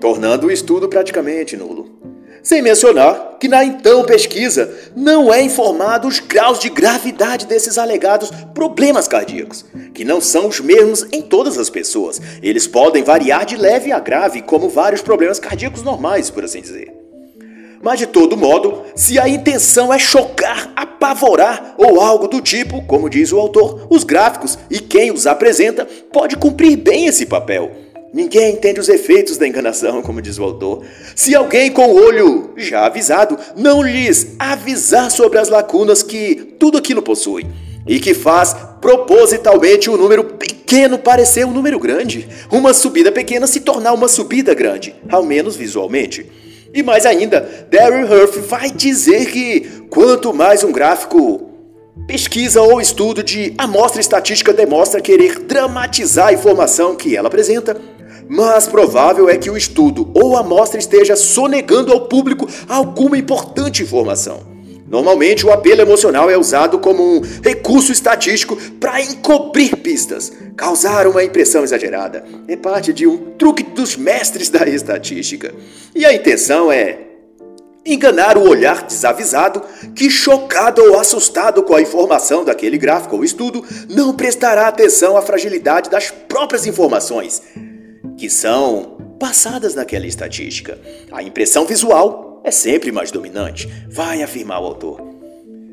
tornando 0.00 0.46
o 0.46 0.52
estudo 0.52 0.88
praticamente 0.88 1.56
nulo. 1.56 2.15
Sem 2.46 2.62
mencionar 2.62 3.38
que 3.40 3.48
na 3.48 3.64
então 3.64 4.04
pesquisa 4.04 4.72
não 4.94 5.34
é 5.34 5.42
informado 5.42 6.06
os 6.06 6.20
graus 6.20 6.60
de 6.60 6.70
gravidade 6.70 7.44
desses 7.44 7.76
alegados 7.76 8.30
problemas 8.54 9.08
cardíacos, 9.08 9.64
que 9.92 10.04
não 10.04 10.20
são 10.20 10.46
os 10.46 10.60
mesmos 10.60 11.04
em 11.10 11.22
todas 11.22 11.58
as 11.58 11.68
pessoas. 11.68 12.22
Eles 12.40 12.68
podem 12.68 13.02
variar 13.02 13.44
de 13.44 13.56
leve 13.56 13.90
a 13.90 13.98
grave, 13.98 14.42
como 14.42 14.68
vários 14.68 15.02
problemas 15.02 15.40
cardíacos 15.40 15.82
normais, 15.82 16.30
por 16.30 16.44
assim 16.44 16.60
dizer. 16.60 16.94
Mas 17.82 17.98
de 17.98 18.06
todo 18.06 18.36
modo, 18.36 18.84
se 18.94 19.18
a 19.18 19.28
intenção 19.28 19.92
é 19.92 19.98
chocar, 19.98 20.72
apavorar 20.76 21.74
ou 21.76 22.00
algo 22.00 22.28
do 22.28 22.40
tipo, 22.40 22.80
como 22.86 23.10
diz 23.10 23.32
o 23.32 23.40
autor, 23.40 23.88
os 23.90 24.04
gráficos 24.04 24.56
e 24.70 24.78
quem 24.78 25.10
os 25.10 25.26
apresenta 25.26 25.84
pode 26.12 26.36
cumprir 26.36 26.76
bem 26.76 27.08
esse 27.08 27.26
papel 27.26 27.85
Ninguém 28.16 28.54
entende 28.54 28.80
os 28.80 28.88
efeitos 28.88 29.36
da 29.36 29.46
enganação, 29.46 30.00
como 30.00 30.22
diz 30.22 30.38
o 30.38 30.42
autor. 30.42 30.82
Se 31.14 31.34
alguém 31.34 31.70
com 31.70 31.86
o 31.86 32.02
olho 32.02 32.50
já 32.56 32.86
avisado 32.86 33.38
não 33.54 33.82
lhes 33.82 34.28
avisar 34.38 35.10
sobre 35.10 35.38
as 35.38 35.50
lacunas 35.50 36.02
que 36.02 36.34
tudo 36.58 36.78
aquilo 36.78 37.02
possui 37.02 37.46
e 37.86 38.00
que 38.00 38.14
faz 38.14 38.56
propositalmente 38.80 39.90
um 39.90 39.98
número 39.98 40.24
pequeno 40.24 40.98
parecer 40.98 41.44
um 41.44 41.52
número 41.52 41.78
grande, 41.78 42.26
uma 42.50 42.72
subida 42.72 43.12
pequena 43.12 43.46
se 43.46 43.60
tornar 43.60 43.92
uma 43.92 44.08
subida 44.08 44.54
grande, 44.54 44.94
ao 45.10 45.22
menos 45.22 45.54
visualmente. 45.54 46.26
E 46.72 46.82
mais 46.82 47.04
ainda, 47.04 47.66
Darren 47.70 48.04
Huff 48.04 48.38
vai 48.38 48.70
dizer 48.70 49.26
que 49.26 49.60
quanto 49.90 50.32
mais 50.32 50.64
um 50.64 50.72
gráfico 50.72 51.46
Pesquisa 52.06 52.62
ou 52.62 52.80
estudo 52.80 53.20
de 53.20 53.52
amostra 53.58 54.00
estatística 54.00 54.52
demonstra 54.52 55.00
querer 55.00 55.40
dramatizar 55.40 56.28
a 56.28 56.32
informação 56.32 56.94
que 56.94 57.16
ela 57.16 57.26
apresenta, 57.26 57.76
mas 58.28 58.66
provável 58.66 59.28
é 59.28 59.36
que 59.36 59.50
o 59.50 59.56
estudo 59.56 60.10
ou 60.14 60.36
a 60.36 60.40
amostra 60.40 60.78
esteja 60.78 61.16
sonegando 61.16 61.92
ao 61.92 62.02
público 62.02 62.48
alguma 62.68 63.16
importante 63.16 63.82
informação. 63.82 64.56
Normalmente, 64.88 65.44
o 65.44 65.52
apelo 65.52 65.80
emocional 65.80 66.30
é 66.30 66.38
usado 66.38 66.78
como 66.78 67.02
um 67.02 67.20
recurso 67.42 67.90
estatístico 67.90 68.56
para 68.78 69.00
encobrir 69.00 69.76
pistas, 69.76 70.32
causar 70.56 71.08
uma 71.08 71.24
impressão 71.24 71.64
exagerada. 71.64 72.24
É 72.46 72.56
parte 72.56 72.92
de 72.92 73.04
um 73.04 73.32
truque 73.36 73.64
dos 73.64 73.96
mestres 73.96 74.48
da 74.48 74.66
estatística. 74.68 75.52
E 75.92 76.04
a 76.04 76.14
intenção 76.14 76.70
é 76.70 77.00
enganar 77.84 78.38
o 78.38 78.48
olhar 78.48 78.84
desavisado 78.84 79.60
que, 79.94 80.08
chocado 80.08 80.82
ou 80.82 81.00
assustado 81.00 81.64
com 81.64 81.74
a 81.74 81.82
informação 81.82 82.44
daquele 82.44 82.78
gráfico 82.78 83.16
ou 83.16 83.24
estudo, 83.24 83.64
não 83.88 84.14
prestará 84.14 84.68
atenção 84.68 85.16
à 85.16 85.22
fragilidade 85.22 85.90
das 85.90 86.10
próprias 86.10 86.64
informações 86.64 87.42
que 88.16 88.30
são 88.30 88.96
passadas 89.18 89.74
naquela 89.74 90.06
estatística. 90.06 90.78
A 91.10 91.22
impressão 91.22 91.66
visual 91.66 92.40
é 92.44 92.50
sempre 92.50 92.92
mais 92.92 93.10
dominante, 93.10 93.68
vai 93.88 94.22
afirmar 94.22 94.60
o 94.60 94.66
autor. 94.66 95.16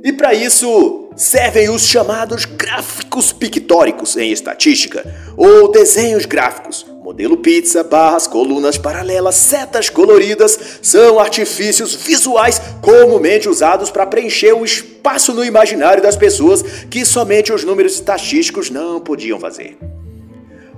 E 0.03 0.12
para 0.12 0.34
isso 0.34 1.08
servem 1.15 1.69
os 1.69 1.86
chamados 1.88 2.43
gráficos 2.43 3.32
pictóricos 3.32 4.17
em 4.17 4.32
estatística, 4.32 5.06
ou 5.38 5.71
desenhos 5.71 6.25
gráficos. 6.25 6.86
Modelo 7.01 7.38
pizza, 7.38 7.84
barras, 7.84 8.27
colunas 8.27 8.77
paralelas, 8.77 9.36
setas 9.36 9.89
coloridas 9.89 10.79
são 10.82 11.19
artifícios 11.19 11.95
visuais 11.95 12.62
comumente 12.82 13.47
usados 13.47 13.91
para 13.91 14.06
preencher 14.06 14.53
o 14.53 14.65
espaço 14.65 15.34
no 15.34 15.43
imaginário 15.43 16.01
das 16.03 16.17
pessoas 16.17 16.62
que 16.89 17.06
somente 17.06 17.53
os 17.53 17.63
números 17.63 17.93
estatísticos 17.93 18.69
não 18.69 18.99
podiam 18.99 19.39
fazer. 19.39 19.77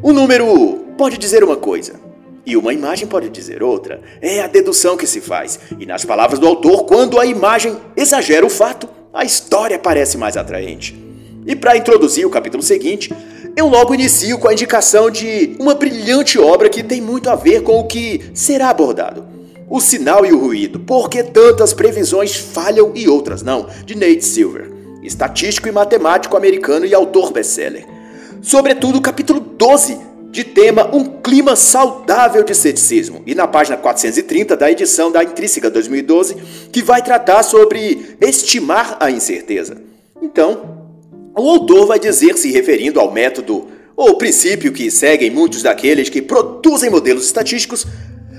O 0.02 0.12
número 0.12 0.86
pode 0.98 1.18
dizer 1.18 1.44
uma 1.44 1.56
coisa, 1.56 1.94
e 2.46 2.56
uma 2.56 2.74
imagem 2.74 3.08
pode 3.08 3.30
dizer 3.30 3.64
outra. 3.64 4.02
É 4.22 4.42
a 4.42 4.48
dedução 4.48 4.96
que 4.96 5.08
se 5.08 5.20
faz. 5.20 5.60
E 5.80 5.86
nas 5.86 6.06
palavras 6.06 6.38
do 6.38 6.48
autor, 6.48 6.84
quando 6.84 7.20
a 7.20 7.26
imagem 7.26 7.76
exagera 7.96 8.46
o 8.46 8.50
fato, 8.50 8.88
a 9.14 9.24
história 9.24 9.80
parece 9.80 10.18
mais 10.18 10.38
atraente. 10.38 10.96
E 11.46 11.56
para 11.56 11.78
introduzir 11.78 12.26
o 12.26 12.30
capítulo 12.30 12.62
seguinte, 12.62 13.14
eu 13.56 13.68
logo 13.68 13.96
inicio 13.96 14.38
com 14.38 14.48
a 14.48 14.54
indicação 14.54 15.10
de 15.10 15.56
uma 15.60 15.74
brilhante 15.74 16.38
obra 16.38 16.70
que 16.70 16.84
tem 16.84 17.02
muito 17.02 17.30
a 17.30 17.36
ver 17.36 17.64
com 17.64 17.80
o 17.80 17.88
que 17.88 18.30
será 18.34 18.70
abordado. 18.70 19.26
O 19.70 19.80
Sinal 19.80 20.26
e 20.26 20.32
o 20.32 20.38
Ruído, 20.38 20.80
porque 20.82 21.24
tantas 21.24 21.74
previsões 21.74 22.36
falham 22.36 22.92
e 22.94 23.08
outras 23.08 23.42
não, 23.42 23.68
de 23.86 23.96
Nate 23.96 24.24
Silver, 24.24 24.70
estatístico 25.02 25.68
e 25.68 25.72
matemático 25.72 26.38
americano 26.38 26.86
e 26.86 26.94
autor 26.94 27.32
best-seller. 27.32 27.95
Sobretudo 28.46 29.00
o 29.00 29.02
capítulo 29.02 29.40
12, 29.40 29.98
de 30.30 30.44
tema 30.44 30.96
Um 30.96 31.20
Clima 31.20 31.56
Saudável 31.56 32.44
de 32.44 32.54
Ceticismo, 32.54 33.24
e 33.26 33.34
na 33.34 33.48
página 33.48 33.76
430 33.76 34.56
da 34.56 34.72
edição 34.72 35.12
da 35.12 35.24
Intrínseca 35.24 35.68
2012, 35.68 36.36
que 36.72 36.84
vai 36.84 37.02
tratar 37.02 37.42
sobre 37.42 38.16
estimar 38.22 38.98
a 39.00 39.10
incerteza. 39.10 39.78
Então, 40.22 40.78
o 41.36 41.50
autor 41.50 41.88
vai 41.88 41.98
dizer, 41.98 42.38
se 42.38 42.52
referindo 42.52 43.00
ao 43.00 43.12
método 43.12 43.66
ou 43.96 44.16
princípio 44.16 44.72
que 44.72 44.92
seguem 44.92 45.32
muitos 45.32 45.64
daqueles 45.64 46.10
que 46.10 46.22
produzem 46.22 46.92
modelos 46.92 47.26
estatísticos, 47.26 47.88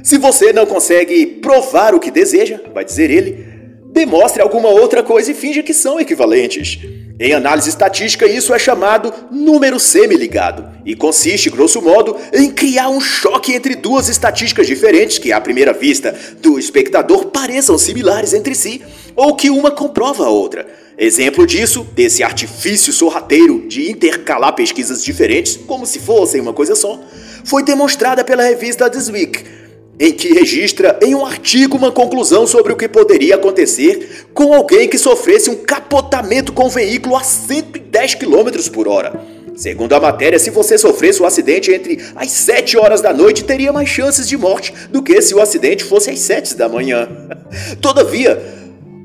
se 0.04 0.18
você 0.18 0.52
não 0.52 0.66
consegue 0.66 1.26
provar 1.26 1.96
o 1.96 1.98
que 1.98 2.12
deseja, 2.12 2.60
vai 2.72 2.84
dizer 2.84 3.10
ele, 3.10 3.44
demonstre 3.86 4.40
alguma 4.40 4.68
outra 4.68 5.02
coisa 5.02 5.32
e 5.32 5.34
finja 5.34 5.64
que 5.64 5.74
são 5.74 5.98
equivalentes. 5.98 6.78
Em 7.18 7.32
análise 7.32 7.70
estatística, 7.70 8.26
isso 8.26 8.52
é 8.52 8.58
chamado 8.58 9.10
número 9.30 9.80
semi-ligado 9.80 10.68
e 10.84 10.94
consiste, 10.94 11.48
grosso 11.48 11.80
modo, 11.80 12.14
em 12.30 12.50
criar 12.50 12.90
um 12.90 13.00
choque 13.00 13.54
entre 13.54 13.74
duas 13.74 14.10
estatísticas 14.10 14.66
diferentes 14.66 15.16
que, 15.16 15.32
à 15.32 15.40
primeira 15.40 15.72
vista 15.72 16.14
do 16.42 16.58
espectador, 16.58 17.26
pareçam 17.26 17.78
similares 17.78 18.34
entre 18.34 18.54
si 18.54 18.82
ou 19.14 19.34
que 19.34 19.48
uma 19.48 19.70
comprova 19.70 20.26
a 20.26 20.28
outra. 20.28 20.66
Exemplo 20.98 21.46
disso, 21.46 21.86
desse 21.94 22.22
artifício 22.22 22.92
sorrateiro 22.92 23.66
de 23.66 23.90
intercalar 23.90 24.54
pesquisas 24.54 25.02
diferentes 25.02 25.56
como 25.56 25.86
se 25.86 25.98
fossem 25.98 26.38
uma 26.38 26.52
coisa 26.52 26.76
só, 26.76 27.00
foi 27.44 27.62
demonstrada 27.62 28.22
pela 28.24 28.42
revista 28.42 28.90
This 28.90 29.08
Week 29.08 29.65
em 29.98 30.12
que 30.12 30.32
registra 30.32 30.98
em 31.02 31.14
um 31.14 31.24
artigo 31.24 31.76
uma 31.76 31.90
conclusão 31.90 32.46
sobre 32.46 32.72
o 32.72 32.76
que 32.76 32.88
poderia 32.88 33.36
acontecer 33.36 34.26
com 34.34 34.52
alguém 34.52 34.88
que 34.88 34.98
sofresse 34.98 35.48
um 35.48 35.56
capotamento 35.56 36.52
com 36.52 36.66
o 36.66 36.70
veículo 36.70 37.16
a 37.16 37.22
110 37.22 38.14
km 38.16 38.70
por 38.72 38.86
hora. 38.86 39.36
Segundo 39.56 39.94
a 39.94 40.00
matéria, 40.00 40.38
se 40.38 40.50
você 40.50 40.76
sofresse 40.76 41.22
um 41.22 41.24
acidente 41.24 41.72
entre 41.72 41.98
as 42.14 42.30
7 42.30 42.76
horas 42.76 43.00
da 43.00 43.10
noite, 43.10 43.42
teria 43.42 43.72
mais 43.72 43.88
chances 43.88 44.28
de 44.28 44.36
morte 44.36 44.72
do 44.90 45.02
que 45.02 45.20
se 45.22 45.34
o 45.34 45.40
acidente 45.40 45.82
fosse 45.82 46.10
às 46.10 46.18
7 46.18 46.54
da 46.56 46.68
manhã. 46.68 47.08
Todavia, 47.80 48.38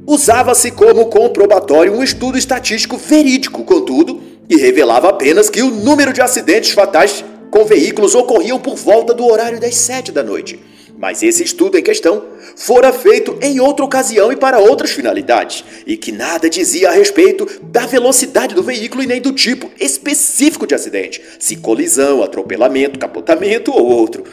usava-se 0.05 0.71
como 0.71 1.05
comprobatório 1.05 1.93
um 1.93 2.03
estudo 2.03 2.37
estatístico 2.37 2.97
verídico, 2.97 3.63
contudo, 3.63 4.21
e 4.49 4.57
revelava 4.57 5.07
apenas 5.07 5.49
que 5.49 5.61
o 5.61 5.71
número 5.71 6.11
de 6.11 6.21
acidentes 6.21 6.71
fatais 6.71 7.23
com 7.49 7.63
veículos 7.63 8.13
ocorriam 8.13 8.59
por 8.59 8.75
volta 8.75 9.13
do 9.13 9.25
horário 9.25 9.57
das 9.57 9.75
7 9.75 10.11
da 10.11 10.21
noite. 10.21 10.59
Mas 11.01 11.23
esse 11.23 11.43
estudo 11.43 11.79
em 11.79 11.81
questão 11.81 12.23
fora 12.55 12.93
feito 12.93 13.35
em 13.41 13.59
outra 13.59 13.83
ocasião 13.83 14.31
e 14.31 14.35
para 14.35 14.59
outras 14.59 14.91
finalidades, 14.91 15.65
e 15.87 15.97
que 15.97 16.11
nada 16.11 16.47
dizia 16.47 16.89
a 16.89 16.93
respeito 16.93 17.47
da 17.63 17.87
velocidade 17.87 18.53
do 18.53 18.61
veículo 18.61 19.01
e 19.01 19.07
nem 19.07 19.19
do 19.19 19.31
tipo 19.31 19.71
específico 19.79 20.67
de 20.67 20.75
acidente, 20.75 21.19
se 21.39 21.55
colisão, 21.55 22.21
atropelamento, 22.21 22.99
capotamento 22.99 23.71
ou 23.71 23.83
outro. 23.83 24.23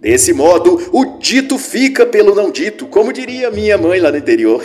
Desse 0.00 0.32
modo, 0.32 0.90
o 0.92 1.16
dito 1.20 1.58
fica 1.58 2.04
pelo 2.04 2.34
não 2.34 2.50
dito, 2.50 2.86
como 2.86 3.12
diria 3.12 3.48
minha 3.48 3.78
mãe 3.78 4.00
lá 4.00 4.10
no 4.10 4.18
interior. 4.18 4.64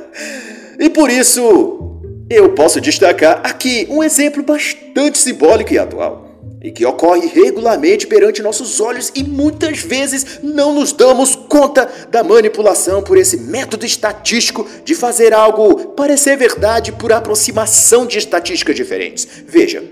e 0.78 0.90
por 0.90 1.08
isso, 1.08 1.98
eu 2.28 2.50
posso 2.50 2.78
destacar 2.78 3.40
aqui 3.42 3.86
um 3.88 4.04
exemplo 4.04 4.42
bastante 4.42 5.16
simbólico 5.16 5.72
e 5.72 5.78
atual 5.78 6.23
e 6.64 6.70
que 6.70 6.86
ocorre 6.86 7.26
regularmente 7.26 8.06
perante 8.06 8.40
nossos 8.40 8.80
olhos 8.80 9.12
e 9.14 9.22
muitas 9.22 9.80
vezes 9.80 10.40
não 10.42 10.74
nos 10.74 10.92
damos 10.94 11.36
conta 11.36 11.86
da 12.10 12.24
manipulação 12.24 13.02
por 13.02 13.18
esse 13.18 13.36
método 13.36 13.84
estatístico 13.84 14.66
de 14.82 14.94
fazer 14.94 15.34
algo 15.34 15.88
parecer 15.88 16.38
verdade 16.38 16.90
por 16.90 17.12
aproximação 17.12 18.06
de 18.06 18.16
estatísticas 18.16 18.74
diferentes. 18.74 19.28
Veja, 19.46 19.84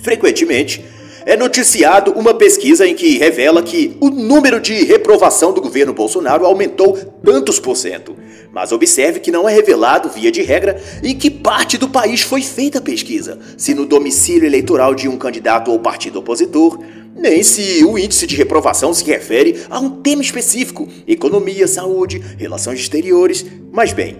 frequentemente 0.00 0.84
é 1.24 1.36
noticiado 1.36 2.12
uma 2.12 2.34
pesquisa 2.34 2.86
em 2.86 2.94
que 2.94 3.18
revela 3.18 3.62
que 3.62 3.96
o 4.00 4.10
número 4.10 4.60
de 4.60 4.84
reprovação 4.84 5.52
do 5.52 5.60
governo 5.60 5.92
Bolsonaro 5.92 6.44
aumentou 6.44 6.96
tantos 7.24 7.58
por 7.58 7.76
cento. 7.76 8.16
Mas 8.52 8.72
observe 8.72 9.20
que 9.20 9.30
não 9.30 9.48
é 9.48 9.54
revelado, 9.54 10.08
via 10.08 10.30
de 10.30 10.42
regra, 10.42 10.80
em 11.02 11.16
que 11.16 11.30
parte 11.30 11.76
do 11.76 11.88
país 11.88 12.22
foi 12.22 12.42
feita 12.42 12.78
a 12.78 12.82
pesquisa, 12.82 13.38
se 13.56 13.74
no 13.74 13.84
domicílio 13.84 14.46
eleitoral 14.46 14.94
de 14.94 15.08
um 15.08 15.16
candidato 15.16 15.70
ou 15.70 15.78
partido 15.78 16.18
opositor, 16.18 16.78
nem 17.14 17.42
se 17.42 17.84
o 17.84 17.98
índice 17.98 18.26
de 18.26 18.36
reprovação 18.36 18.94
se 18.94 19.04
refere 19.04 19.60
a 19.68 19.80
um 19.80 19.90
tema 19.90 20.22
específico, 20.22 20.88
economia, 21.06 21.66
saúde, 21.66 22.22
relações 22.38 22.78
exteriores. 22.78 23.44
Mas 23.72 23.92
bem, 23.92 24.18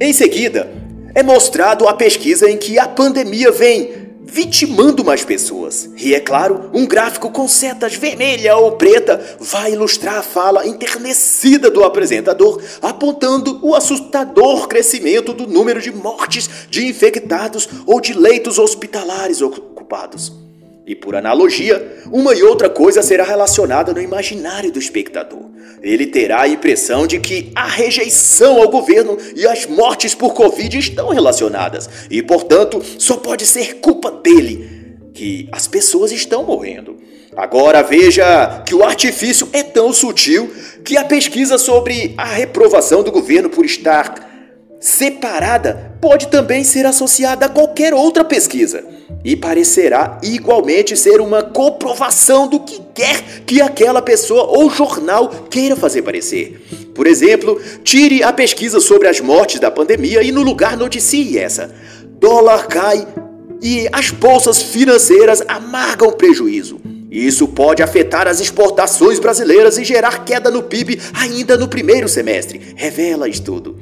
em 0.00 0.12
seguida, 0.12 0.72
é 1.14 1.22
mostrado 1.22 1.86
a 1.86 1.92
pesquisa 1.92 2.50
em 2.50 2.56
que 2.56 2.78
a 2.78 2.88
pandemia 2.88 3.50
vem 3.50 4.03
vitimando 4.24 5.04
mais 5.04 5.24
pessoas. 5.24 5.88
E 5.96 6.14
é 6.14 6.20
claro, 6.20 6.70
um 6.72 6.86
gráfico 6.86 7.30
com 7.30 7.46
setas 7.46 7.94
vermelha 7.94 8.56
ou 8.56 8.72
preta 8.72 9.38
vai 9.38 9.72
ilustrar 9.72 10.18
a 10.18 10.22
fala 10.22 10.66
enternecida 10.66 11.70
do 11.70 11.84
apresentador, 11.84 12.60
apontando 12.80 13.58
o 13.62 13.74
assustador 13.74 14.66
crescimento 14.66 15.32
do 15.32 15.46
número 15.46 15.80
de 15.80 15.92
mortes 15.92 16.48
de 16.70 16.86
infectados 16.86 17.68
ou 17.86 18.00
de 18.00 18.12
leitos 18.12 18.58
hospitalares 18.58 19.42
ocupados. 19.42 20.43
E 20.86 20.94
por 20.94 21.16
analogia, 21.16 22.02
uma 22.12 22.34
e 22.34 22.42
outra 22.42 22.68
coisa 22.68 23.02
será 23.02 23.24
relacionada 23.24 23.92
no 23.92 24.00
imaginário 24.00 24.70
do 24.70 24.78
espectador. 24.78 25.44
Ele 25.82 26.06
terá 26.06 26.42
a 26.42 26.48
impressão 26.48 27.06
de 27.06 27.18
que 27.18 27.50
a 27.54 27.66
rejeição 27.66 28.60
ao 28.60 28.70
governo 28.70 29.16
e 29.34 29.46
as 29.46 29.66
mortes 29.66 30.14
por 30.14 30.34
Covid 30.34 30.78
estão 30.78 31.08
relacionadas 31.08 31.88
e, 32.10 32.22
portanto, 32.22 32.82
só 32.98 33.16
pode 33.16 33.46
ser 33.46 33.76
culpa 33.76 34.10
dele 34.10 34.84
que 35.14 35.48
as 35.52 35.66
pessoas 35.66 36.12
estão 36.12 36.44
morrendo. 36.44 36.98
Agora 37.36 37.82
veja 37.82 38.62
que 38.66 38.74
o 38.74 38.84
artifício 38.84 39.48
é 39.52 39.62
tão 39.62 39.92
sutil 39.92 40.52
que 40.84 40.96
a 40.96 41.04
pesquisa 41.04 41.58
sobre 41.58 42.14
a 42.16 42.24
reprovação 42.24 43.02
do 43.02 43.10
governo 43.10 43.50
por 43.50 43.64
estar 43.64 44.23
separada 44.84 45.96
pode 45.98 46.28
também 46.28 46.62
ser 46.62 46.84
associada 46.84 47.46
a 47.46 47.48
qualquer 47.48 47.94
outra 47.94 48.22
pesquisa 48.22 48.84
e 49.24 49.34
parecerá 49.34 50.20
igualmente 50.22 50.94
ser 50.94 51.22
uma 51.22 51.42
comprovação 51.42 52.46
do 52.46 52.60
que 52.60 52.82
quer 52.92 53.24
que 53.46 53.62
aquela 53.62 54.02
pessoa 54.02 54.42
ou 54.42 54.68
jornal 54.68 55.30
queira 55.48 55.74
fazer 55.74 56.02
parecer. 56.02 56.60
Por 56.94 57.06
exemplo, 57.06 57.58
tire 57.82 58.22
a 58.22 58.30
pesquisa 58.30 58.78
sobre 58.78 59.08
as 59.08 59.20
mortes 59.20 59.58
da 59.58 59.70
pandemia 59.70 60.22
e 60.22 60.30
no 60.30 60.42
lugar 60.42 60.76
noticie 60.76 61.38
essa. 61.38 61.74
Dólar 62.20 62.66
cai 62.66 63.08
e 63.62 63.88
as 63.90 64.10
bolsas 64.10 64.60
financeiras 64.60 65.42
amargam 65.48 66.12
prejuízo. 66.12 66.78
Isso 67.10 67.48
pode 67.48 67.82
afetar 67.82 68.28
as 68.28 68.38
exportações 68.38 69.18
brasileiras 69.18 69.78
e 69.78 69.84
gerar 69.84 70.26
queda 70.26 70.50
no 70.50 70.62
PIB 70.62 71.00
ainda 71.14 71.56
no 71.56 71.68
primeiro 71.68 72.06
semestre, 72.06 72.74
revela 72.76 73.26
estudo. 73.26 73.78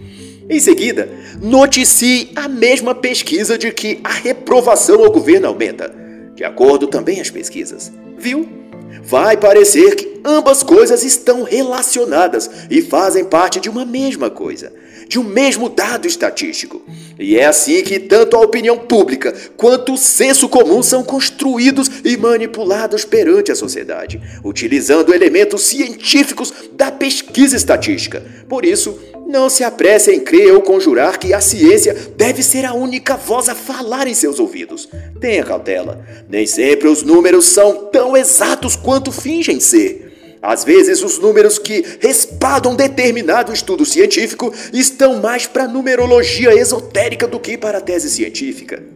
Em 0.48 0.60
seguida, 0.60 1.08
noticie 1.40 2.30
a 2.34 2.48
mesma 2.48 2.94
pesquisa 2.94 3.56
de 3.56 3.70
que 3.72 4.00
a 4.02 4.12
reprovação 4.12 5.04
ao 5.04 5.10
governo 5.10 5.46
aumenta. 5.46 5.92
De 6.34 6.44
acordo 6.44 6.86
também 6.86 7.20
as 7.20 7.30
pesquisas. 7.30 7.92
Viu? 8.18 8.62
vai 9.02 9.36
parecer 9.36 9.96
que 9.96 10.20
ambas 10.24 10.62
coisas 10.62 11.02
estão 11.02 11.42
relacionadas 11.42 12.48
e 12.70 12.80
fazem 12.80 13.24
parte 13.24 13.58
de 13.58 13.68
uma 13.68 13.84
mesma 13.84 14.30
coisa, 14.30 14.72
de 15.08 15.18
um 15.18 15.24
mesmo 15.24 15.68
dado 15.68 16.06
estatístico. 16.06 16.82
E 17.18 17.36
é 17.36 17.46
assim 17.46 17.82
que 17.82 17.98
tanto 17.98 18.36
a 18.36 18.40
opinião 18.40 18.78
pública 18.78 19.34
quanto 19.56 19.94
o 19.94 19.98
senso 19.98 20.48
comum 20.48 20.82
são 20.82 21.02
construídos 21.02 21.90
e 22.04 22.16
manipulados 22.16 23.04
perante 23.04 23.50
a 23.50 23.56
sociedade, 23.56 24.20
utilizando 24.44 25.12
elementos 25.12 25.62
científicos 25.62 26.52
da 26.72 26.90
pesquisa 26.90 27.56
estatística. 27.56 28.22
Por 28.48 28.64
isso, 28.64 28.98
não 29.32 29.48
se 29.48 29.64
apresse 29.64 30.12
em 30.12 30.20
crer 30.20 30.52
ou 30.52 30.60
conjurar 30.60 31.18
que 31.18 31.32
a 31.32 31.40
ciência 31.40 31.96
deve 32.16 32.42
ser 32.42 32.66
a 32.66 32.74
única 32.74 33.16
voz 33.16 33.48
a 33.48 33.54
falar 33.54 34.06
em 34.06 34.14
seus 34.14 34.38
ouvidos. 34.38 34.88
Tenha 35.18 35.42
cautela. 35.42 36.04
Nem 36.28 36.46
sempre 36.46 36.86
os 36.86 37.02
números 37.02 37.46
são 37.46 37.86
tão 37.86 38.14
exatos 38.14 38.76
quanto 38.76 39.10
fingem 39.10 39.58
ser. 39.58 40.10
Às 40.42 40.64
vezes, 40.64 41.02
os 41.02 41.18
números 41.18 41.58
que 41.58 41.84
respaldam 42.00 42.74
determinado 42.74 43.52
estudo 43.52 43.86
científico 43.86 44.52
estão 44.72 45.20
mais 45.20 45.46
para 45.46 45.68
numerologia 45.68 46.52
esotérica 46.52 47.26
do 47.26 47.40
que 47.40 47.56
para 47.56 47.78
a 47.78 47.80
tese 47.80 48.10
científica. 48.10 48.82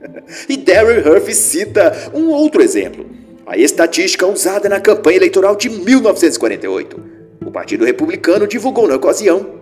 E 0.48 0.56
Darren 0.56 1.04
Huff 1.08 1.32
cita 1.32 2.10
um 2.12 2.30
outro 2.30 2.60
exemplo: 2.60 3.06
a 3.46 3.56
estatística 3.56 4.26
usada 4.26 4.68
na 4.68 4.80
campanha 4.80 5.18
eleitoral 5.18 5.54
de 5.54 5.70
1948. 5.70 7.00
O 7.46 7.50
Partido 7.52 7.84
Republicano 7.84 8.44
divulgou 8.44 8.88
na 8.88 8.96
ocasião 8.96 9.55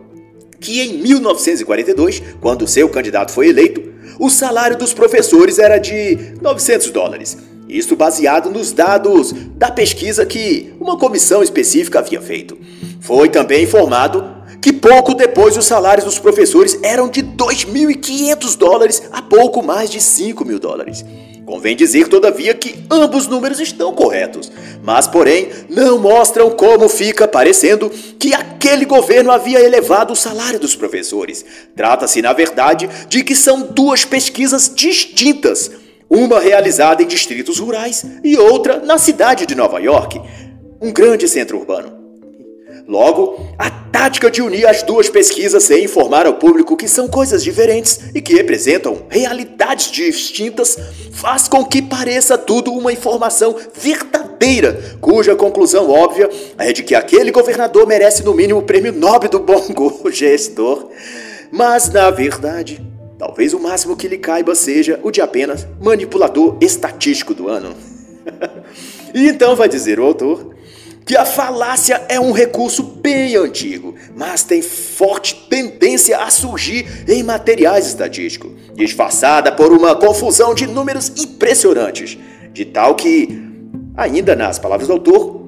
que 0.64 0.80
em 0.80 0.94
1942, 0.94 2.22
quando 2.40 2.66
seu 2.66 2.88
candidato 2.88 3.32
foi 3.32 3.48
eleito, 3.48 3.82
o 4.18 4.30
salário 4.30 4.78
dos 4.78 4.94
professores 4.94 5.58
era 5.58 5.76
de 5.76 6.34
900 6.40 6.90
dólares. 6.90 7.36
Isso 7.68 7.94
baseado 7.94 8.50
nos 8.50 8.72
dados 8.72 9.32
da 9.56 9.70
pesquisa 9.70 10.24
que 10.24 10.72
uma 10.80 10.98
comissão 10.98 11.42
específica 11.42 11.98
havia 11.98 12.20
feito. 12.20 12.56
Foi 13.00 13.28
também 13.28 13.64
informado 13.64 14.24
que 14.62 14.72
pouco 14.72 15.12
depois 15.14 15.54
os 15.58 15.66
salários 15.66 16.06
dos 16.06 16.18
professores 16.18 16.78
eram 16.82 17.10
de 17.10 17.22
2.500 17.22 18.56
dólares 18.56 19.02
a 19.12 19.20
pouco 19.20 19.62
mais 19.62 19.90
de 19.90 20.00
5 20.00 20.46
mil 20.46 20.58
dólares. 20.58 21.04
Convém 21.44 21.76
dizer, 21.76 22.08
todavia, 22.08 22.54
que 22.54 22.74
ambos 22.90 23.26
números 23.26 23.60
estão 23.60 23.92
corretos, 23.92 24.50
mas, 24.82 25.06
porém, 25.06 25.50
não 25.68 25.98
mostram 25.98 26.50
como 26.50 26.88
fica 26.88 27.28
parecendo 27.28 27.90
que 28.18 28.32
aquele 28.34 28.86
governo 28.86 29.30
havia 29.30 29.60
elevado 29.60 30.14
o 30.14 30.16
salário 30.16 30.58
dos 30.58 30.74
professores. 30.74 31.44
Trata-se, 31.76 32.22
na 32.22 32.32
verdade, 32.32 32.88
de 33.08 33.22
que 33.22 33.36
são 33.36 33.62
duas 33.62 34.04
pesquisas 34.04 34.72
distintas, 34.74 35.70
uma 36.08 36.40
realizada 36.40 37.02
em 37.02 37.06
distritos 37.06 37.58
rurais 37.58 38.06
e 38.22 38.36
outra 38.38 38.78
na 38.78 38.96
cidade 38.96 39.44
de 39.44 39.54
Nova 39.54 39.78
York, 39.80 40.20
um 40.80 40.92
grande 40.92 41.28
centro 41.28 41.58
urbano. 41.58 42.03
Logo, 42.86 43.40
a 43.58 43.70
tática 43.70 44.30
de 44.30 44.42
unir 44.42 44.66
as 44.66 44.82
duas 44.82 45.08
pesquisas 45.08 45.64
sem 45.64 45.84
informar 45.84 46.26
ao 46.26 46.34
público 46.34 46.76
que 46.76 46.86
são 46.86 47.08
coisas 47.08 47.42
diferentes 47.42 47.98
e 48.14 48.20
que 48.20 48.34
representam 48.34 49.04
realidades 49.08 49.90
distintas 49.90 50.76
faz 51.12 51.48
com 51.48 51.64
que 51.64 51.80
pareça 51.80 52.36
tudo 52.36 52.70
uma 52.72 52.92
informação 52.92 53.56
verdadeira, 53.72 54.98
cuja 55.00 55.34
conclusão 55.34 55.90
óbvia 55.90 56.28
é 56.58 56.74
de 56.74 56.82
que 56.82 56.94
aquele 56.94 57.32
governador 57.32 57.86
merece 57.86 58.22
no 58.22 58.34
mínimo 58.34 58.58
o 58.58 58.64
prêmio 58.64 58.92
Nobel 58.92 59.30
do 59.30 59.40
Bom 59.40 59.64
Gestor. 60.12 60.90
Mas, 61.50 61.90
na 61.90 62.10
verdade, 62.10 62.84
talvez 63.18 63.54
o 63.54 63.60
máximo 63.60 63.96
que 63.96 64.08
lhe 64.08 64.18
caiba 64.18 64.54
seja 64.54 65.00
o 65.02 65.10
de 65.10 65.22
apenas 65.22 65.66
manipulador 65.80 66.58
estatístico 66.60 67.32
do 67.32 67.48
ano. 67.48 67.74
e 69.14 69.26
então 69.26 69.56
vai 69.56 69.68
dizer 69.70 69.98
o 69.98 70.04
autor 70.04 70.53
que 71.04 71.16
a 71.16 71.24
falácia 71.24 72.02
é 72.08 72.18
um 72.18 72.32
recurso 72.32 72.82
bem 72.82 73.36
antigo, 73.36 73.94
mas 74.16 74.42
tem 74.42 74.62
forte 74.62 75.46
tendência 75.50 76.18
a 76.18 76.30
surgir 76.30 76.86
em 77.06 77.22
materiais 77.22 77.86
estatísticos, 77.86 78.52
disfarçada 78.74 79.52
por 79.52 79.70
uma 79.72 79.94
confusão 79.94 80.54
de 80.54 80.66
números 80.66 81.12
impressionantes, 81.18 82.16
de 82.52 82.64
tal 82.64 82.94
que, 82.94 83.38
ainda 83.96 84.34
nas 84.34 84.58
palavras 84.58 84.88
do 84.88 84.94
autor, 84.94 85.44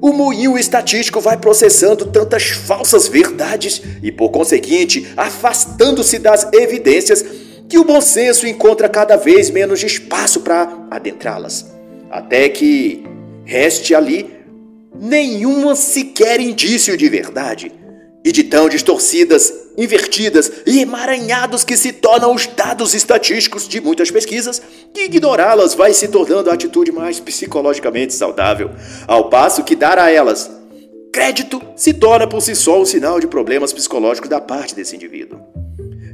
o 0.00 0.12
moinho 0.12 0.56
estatístico 0.56 1.20
vai 1.20 1.36
processando 1.36 2.06
tantas 2.06 2.44
falsas 2.44 3.06
verdades 3.06 3.82
e, 4.02 4.10
por 4.10 4.30
conseguinte, 4.30 5.12
afastando-se 5.16 6.18
das 6.18 6.48
evidências 6.52 7.24
que 7.68 7.78
o 7.78 7.84
bom 7.84 8.00
senso 8.00 8.46
encontra 8.46 8.88
cada 8.88 9.16
vez 9.16 9.50
menos 9.50 9.82
espaço 9.82 10.40
para 10.40 10.86
adentrá-las, 10.90 11.66
até 12.10 12.48
que 12.48 13.04
reste 13.44 13.94
ali 13.94 14.39
nenhuma 14.94 15.74
sequer 15.74 16.40
indício 16.40 16.96
de 16.96 17.08
verdade, 17.08 17.72
e 18.24 18.32
de 18.32 18.44
tão 18.44 18.68
distorcidas, 18.68 19.52
invertidas 19.78 20.52
e 20.66 20.80
emaranhados 20.80 21.64
que 21.64 21.76
se 21.76 21.92
tornam 21.92 22.34
os 22.34 22.46
dados 22.46 22.94
estatísticos 22.94 23.66
de 23.66 23.80
muitas 23.80 24.10
pesquisas, 24.10 24.60
que 24.92 25.04
ignorá-las 25.04 25.74
vai 25.74 25.94
se 25.94 26.08
tornando 26.08 26.50
a 26.50 26.54
atitude 26.54 26.92
mais 26.92 27.18
psicologicamente 27.18 28.12
saudável, 28.12 28.70
ao 29.06 29.30
passo 29.30 29.64
que 29.64 29.74
dar 29.74 29.98
a 29.98 30.10
elas 30.10 30.50
crédito 31.12 31.60
se 31.74 31.92
torna 31.92 32.26
por 32.26 32.40
si 32.40 32.54
só 32.54 32.80
um 32.80 32.84
sinal 32.84 33.18
de 33.18 33.26
problemas 33.26 33.72
psicológicos 33.72 34.30
da 34.30 34.40
parte 34.40 34.74
desse 34.74 34.94
indivíduo. 34.94 35.40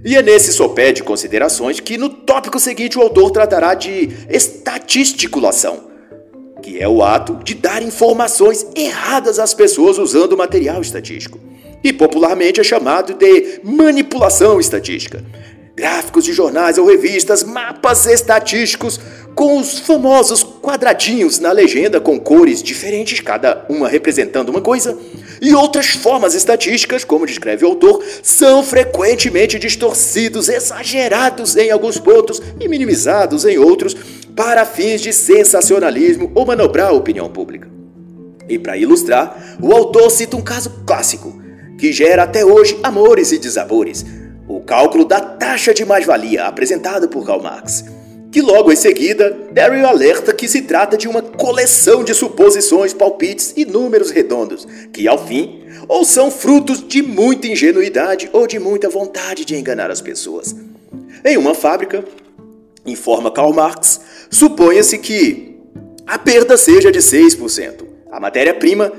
E 0.04 0.16
é 0.16 0.22
nesse 0.22 0.52
sopé 0.52 0.92
de 0.92 1.02
considerações 1.02 1.80
que 1.80 1.98
no 1.98 2.08
tópico 2.08 2.58
seguinte 2.58 2.98
o 2.98 3.02
autor 3.02 3.30
tratará 3.30 3.74
de 3.74 4.10
estatisticulação 4.28 5.95
que 6.66 6.81
é 6.81 6.88
o 6.88 7.00
ato 7.00 7.38
de 7.44 7.55
dar 7.55 7.81
informações 7.81 8.66
erradas 8.74 9.38
às 9.38 9.55
pessoas 9.55 9.98
usando 9.98 10.37
material 10.37 10.83
estatístico, 10.83 11.38
e 11.85 11.92
popularmente 11.92 12.61
é 12.61 12.64
chamado 12.64 13.14
de 13.14 13.61
manipulação 13.62 14.59
estatística. 14.59 15.24
Gráficos 15.76 16.24
de 16.24 16.33
jornais 16.33 16.76
ou 16.76 16.85
revistas, 16.85 17.44
mapas 17.44 18.07
estatísticos 18.07 18.98
com 19.33 19.59
os 19.59 19.79
famosos 19.79 20.42
quadradinhos 20.42 21.38
na 21.38 21.52
legenda 21.52 22.00
com 22.00 22.18
cores 22.18 22.61
diferentes, 22.61 23.20
cada 23.20 23.64
uma 23.68 23.87
representando 23.87 24.48
uma 24.48 24.61
coisa, 24.61 24.98
e 25.40 25.55
outras 25.55 25.90
formas 25.90 26.35
estatísticas, 26.35 27.05
como 27.05 27.26
descreve 27.26 27.64
o 27.64 27.68
autor, 27.68 28.02
são 28.24 28.64
frequentemente 28.64 29.57
distorcidos, 29.57 30.48
exagerados 30.48 31.55
em 31.55 31.70
alguns 31.70 31.98
pontos 31.98 32.42
e 32.59 32.66
minimizados 32.66 33.44
em 33.44 33.57
outros, 33.57 33.94
para 34.37 34.66
fins 34.66 35.01
de 35.01 35.12
sensacionalismo 35.12 36.31
ou 36.35 36.44
manobrar 36.44 36.88
a 36.88 36.92
opinião 36.92 37.29
pública. 37.29 37.68
E 38.49 38.59
para 38.59 38.77
ilustrar, 38.77 39.57
o 39.61 39.72
autor 39.72 40.11
cita 40.11 40.37
um 40.37 40.42
caso 40.42 40.85
clássico, 40.87 41.42
que 41.79 41.90
gera 41.90 42.22
até 42.22 42.44
hoje 42.44 42.79
amores 42.83 43.33
e 43.33 43.38
desabores, 43.38 44.05
o 44.46 44.61
cálculo 44.61 45.05
da 45.05 45.18
taxa 45.18 45.75
de 45.75 45.85
mais-valia 45.85 46.44
apresentado 46.44 47.09
por 47.09 47.27
Karl 47.27 47.42
Marx, 47.42 47.85
que 48.31 48.42
logo 48.42 48.70
em 48.70 48.77
seguida, 48.77 49.37
Daryl 49.51 49.87
alerta 49.87 50.33
que 50.33 50.46
se 50.46 50.62
trata 50.62 50.96
de 50.96 51.09
uma 51.09 51.22
coleção 51.22 52.05
de 52.05 52.12
suposições, 52.12 52.92
palpites 52.92 53.55
e 53.57 53.64
números 53.64 54.11
redondos, 54.11 54.68
que 54.92 55.09
ao 55.09 55.27
fim, 55.27 55.62
ou 55.88 56.05
são 56.05 56.31
frutos 56.31 56.87
de 56.87 57.03
muita 57.03 57.46
ingenuidade 57.46 58.29
ou 58.33 58.46
de 58.46 58.59
muita 58.59 58.90
vontade 58.90 59.44
de 59.44 59.57
enganar 59.57 59.90
as 59.90 60.03
pessoas. 60.03 60.55
Em 61.25 61.37
uma 61.37 61.55
fábrica, 61.55 62.05
informa 62.85 63.31
Karl 63.31 63.53
Marx, 63.53 64.01
suponha-se 64.30 64.98
que 64.98 65.58
a 66.06 66.18
perda 66.18 66.56
seja 66.56 66.92
de 66.92 67.00
6%. 67.00 67.84
A 68.10 68.20
matéria-prima, 68.20 68.92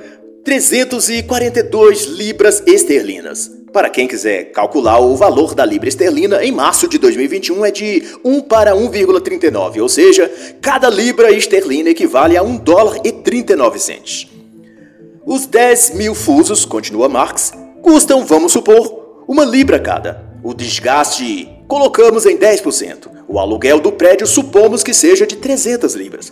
342 0.44 2.06
libras 2.06 2.64
esterlinas. 2.66 3.52
Para 3.72 3.90
quem 3.90 4.08
quiser 4.08 4.52
calcular 4.52 5.00
o 5.00 5.16
valor 5.16 5.54
da 5.54 5.66
libra 5.66 5.90
esterlina, 5.90 6.44
em 6.44 6.52
março 6.52 6.88
de 6.88 6.98
2021 6.98 7.66
é 7.66 7.72
de 7.72 8.04
1 8.24 8.42
para 8.42 8.74
1,39, 8.74 9.82
ou 9.82 9.90
seja, 9.90 10.32
cada 10.62 10.90
libra 10.90 11.32
esterlina 11.32 11.90
equivale 11.90 12.38
a 12.38 12.44
1 12.44 12.58
dólar 12.58 13.00
e 13.04 13.12
39 13.12 13.78
centes. 13.80 14.28
Os 15.26 15.46
10 15.46 15.96
mil 15.96 16.16
fusos, 16.16 16.64
continua 16.66 17.10
Marx, 17.10 17.52
custam, 17.82 18.26
vamos 18.26 18.54
supor, 18.54 19.26
uma 19.28 19.44
libra 19.44 19.80
cada. 19.80 20.26
O 20.44 20.54
desgaste 20.54 21.57
colocamos 21.68 22.26
em 22.26 22.38
10%. 22.38 23.10
O 23.28 23.40
aluguel 23.40 23.80
do 23.80 23.92
prédio 23.92 24.26
supomos 24.26 24.84
que 24.84 24.94
seja 24.94 25.28
de 25.28 25.36
300 25.36 25.94
libras. 25.96 26.32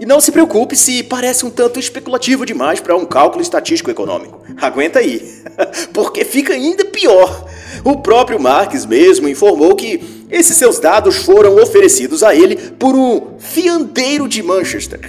E 0.00 0.06
não 0.06 0.20
se 0.20 0.30
preocupe 0.30 0.76
se 0.76 1.02
parece 1.02 1.44
um 1.44 1.50
tanto 1.50 1.80
especulativo 1.80 2.46
demais 2.46 2.78
para 2.78 2.96
um 2.96 3.04
cálculo 3.04 3.42
estatístico 3.42 3.90
econômico. 3.90 4.40
Aguenta 4.60 5.00
aí, 5.00 5.42
porque 5.92 6.24
fica 6.24 6.52
ainda 6.52 6.84
pior. 6.84 7.46
O 7.84 7.96
próprio 7.96 8.38
Marx 8.38 8.86
mesmo 8.86 9.28
informou 9.28 9.74
que 9.74 10.26
esses 10.30 10.56
seus 10.56 10.78
dados 10.78 11.16
foram 11.16 11.56
oferecidos 11.56 12.22
a 12.22 12.32
ele 12.32 12.54
por 12.54 12.94
um 12.94 13.38
fiandeiro 13.38 14.28
de 14.28 14.40
Manchester. 14.40 15.00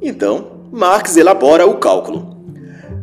Então, 0.00 0.60
Marx 0.72 1.18
elabora 1.18 1.66
o 1.66 1.76
cálculo. 1.76 2.38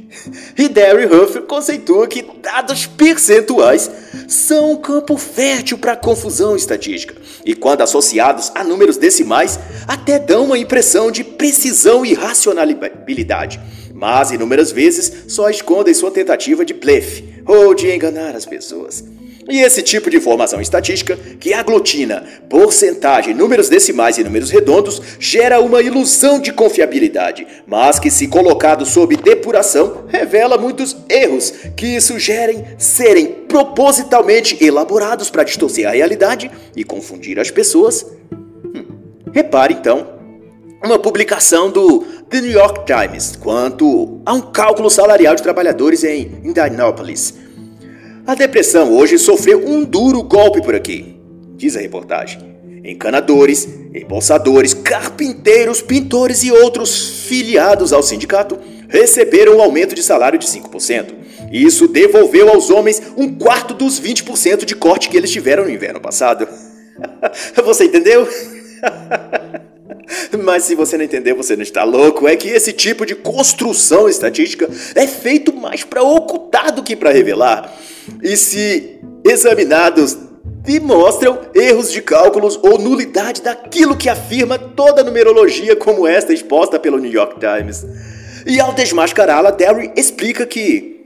E 0.58 0.68
Derry 0.68 1.06
Huff 1.06 1.42
conceitua 1.42 2.08
que 2.08 2.26
dados 2.42 2.86
percentuais 2.86 3.90
são 4.28 4.74
um 4.74 4.78
campo 4.78 5.18
fértil 5.18 5.78
para 5.78 5.96
confusão 5.96 6.56
estatística, 6.56 7.16
e 7.46 7.56
quando 7.56 7.82
associados 7.82 8.52
a 8.56 8.64
números 8.64 8.98
decimais, 8.98 9.60
até 9.88 10.20
dão 10.20 10.46
uma 10.46 10.58
impressão 10.58 11.12
de 11.12 11.24
precisão 11.24 12.06
e 12.06 12.14
racionalidade, 12.14 13.60
mas 13.94 14.32
inúmeras 14.32 14.72
vezes 14.72 15.26
só 15.28 15.50
escondem 15.50 15.94
sua 15.94 16.12
tentativa 16.12 16.66
de 16.66 16.74
blefe 16.74 17.42
ou 17.46 17.74
de 17.74 17.90
enganar 17.90 18.36
as 18.36 18.46
pessoas. 18.46 19.04
E 19.50 19.62
esse 19.62 19.82
tipo 19.82 20.10
de 20.10 20.18
informação 20.18 20.60
estatística, 20.60 21.16
que 21.40 21.54
aglutina 21.54 22.24
porcentagem, 22.50 23.34
números 23.34 23.70
decimais 23.70 24.18
e 24.18 24.24
números 24.24 24.52
redondos, 24.52 25.02
gera 25.20 25.62
uma 25.62 25.82
ilusão 25.82 26.38
de 26.40 26.52
confiabilidade, 26.52 27.48
mas 27.66 27.98
que, 27.98 28.12
se 28.12 28.28
colocado 28.28 28.86
sob 28.86 29.16
depuração, 29.16 30.04
revela 30.10 30.58
muitos 30.58 30.98
erros 31.10 31.54
que 31.78 32.00
sugerem 32.02 32.66
serem 32.78 33.28
propositalmente 33.48 34.62
elaborados 34.64 35.30
para 35.30 35.44
distorcer 35.44 35.88
a 35.88 35.92
realidade 35.92 36.52
e 36.76 36.84
confundir 36.84 37.40
as 37.40 37.50
pessoas. 37.50 38.06
Hum. 38.76 38.86
Repare 39.32 39.74
então 39.74 40.18
uma 40.84 41.00
publicação 41.00 41.72
do 41.72 42.02
The 42.30 42.42
New 42.42 42.52
York 42.52 42.82
Times 42.86 43.38
quanto 43.38 44.22
a 44.26 44.34
um 44.34 44.42
cálculo 44.42 44.90
salarial 44.90 45.36
de 45.36 45.42
trabalhadores 45.42 46.04
em 46.04 46.40
Indianapolis 46.44 47.47
a 48.28 48.36
depressão 48.36 48.94
hoje 48.94 49.18
sofreu 49.18 49.66
um 49.66 49.86
duro 49.86 50.22
golpe 50.22 50.62
por 50.62 50.76
aqui, 50.76 51.18
diz 51.56 51.78
a 51.78 51.80
reportagem. 51.80 52.58
Encanadores, 52.84 53.66
embolsadores, 53.96 54.74
carpinteiros, 54.74 55.82
pintores 55.82 56.44
e 56.44 56.52
outros 56.52 57.26
filiados 57.26 57.94
ao 57.94 58.04
sindicato 58.04 58.60
receberam 58.90 59.58
um 59.58 59.62
aumento 59.62 59.96
de 59.96 60.04
salário 60.04 60.38
de 60.38 60.46
5%. 60.46 61.14
Isso 61.52 61.88
devolveu 61.88 62.50
aos 62.50 62.70
homens 62.70 63.02
um 63.16 63.34
quarto 63.34 63.74
dos 63.74 64.00
20% 64.00 64.66
de 64.66 64.76
corte 64.76 65.08
que 65.10 65.16
eles 65.16 65.32
tiveram 65.32 65.64
no 65.64 65.72
inverno 65.72 66.02
passado. 66.02 66.48
Você 67.64 67.86
entendeu? 67.86 68.28
Mas 70.44 70.64
se 70.64 70.76
você 70.76 70.98
não 70.98 71.06
entendeu, 71.06 71.36
você 71.36 71.56
não 71.56 71.64
está 71.64 71.84
louco. 71.84 72.28
É 72.28 72.36
que 72.36 72.50
esse 72.50 72.74
tipo 72.74 73.06
de 73.06 73.16
construção 73.16 74.08
estatística 74.08 74.70
é 74.96 75.08
feito 75.08 75.56
mais 75.56 75.84
para 75.84 76.04
ocultar 76.04 76.74
do 76.74 76.84
que 76.84 76.96
para 76.96 77.12
revelar 77.12 77.74
e, 78.22 78.38
se 78.38 79.00
examinados, 79.24 80.18
demonstram 80.68 81.40
erros 81.54 81.92
de 81.92 82.02
cálculos 82.02 82.60
ou 82.62 82.78
nulidade 82.78 83.42
daquilo 83.42 83.96
que 83.96 84.10
afirma 84.10 84.58
toda 84.58 85.04
numerologia, 85.04 85.76
como 85.76 86.08
esta 86.08 86.34
exposta 86.34 86.80
pelo 86.80 87.00
New 87.00 87.12
York 87.12 87.38
Times. 87.40 87.86
E 88.46 88.60
ao 88.60 88.74
desmascará-la, 88.74 89.52
Derry 89.52 89.92
explica 89.96 90.46
que, 90.46 91.02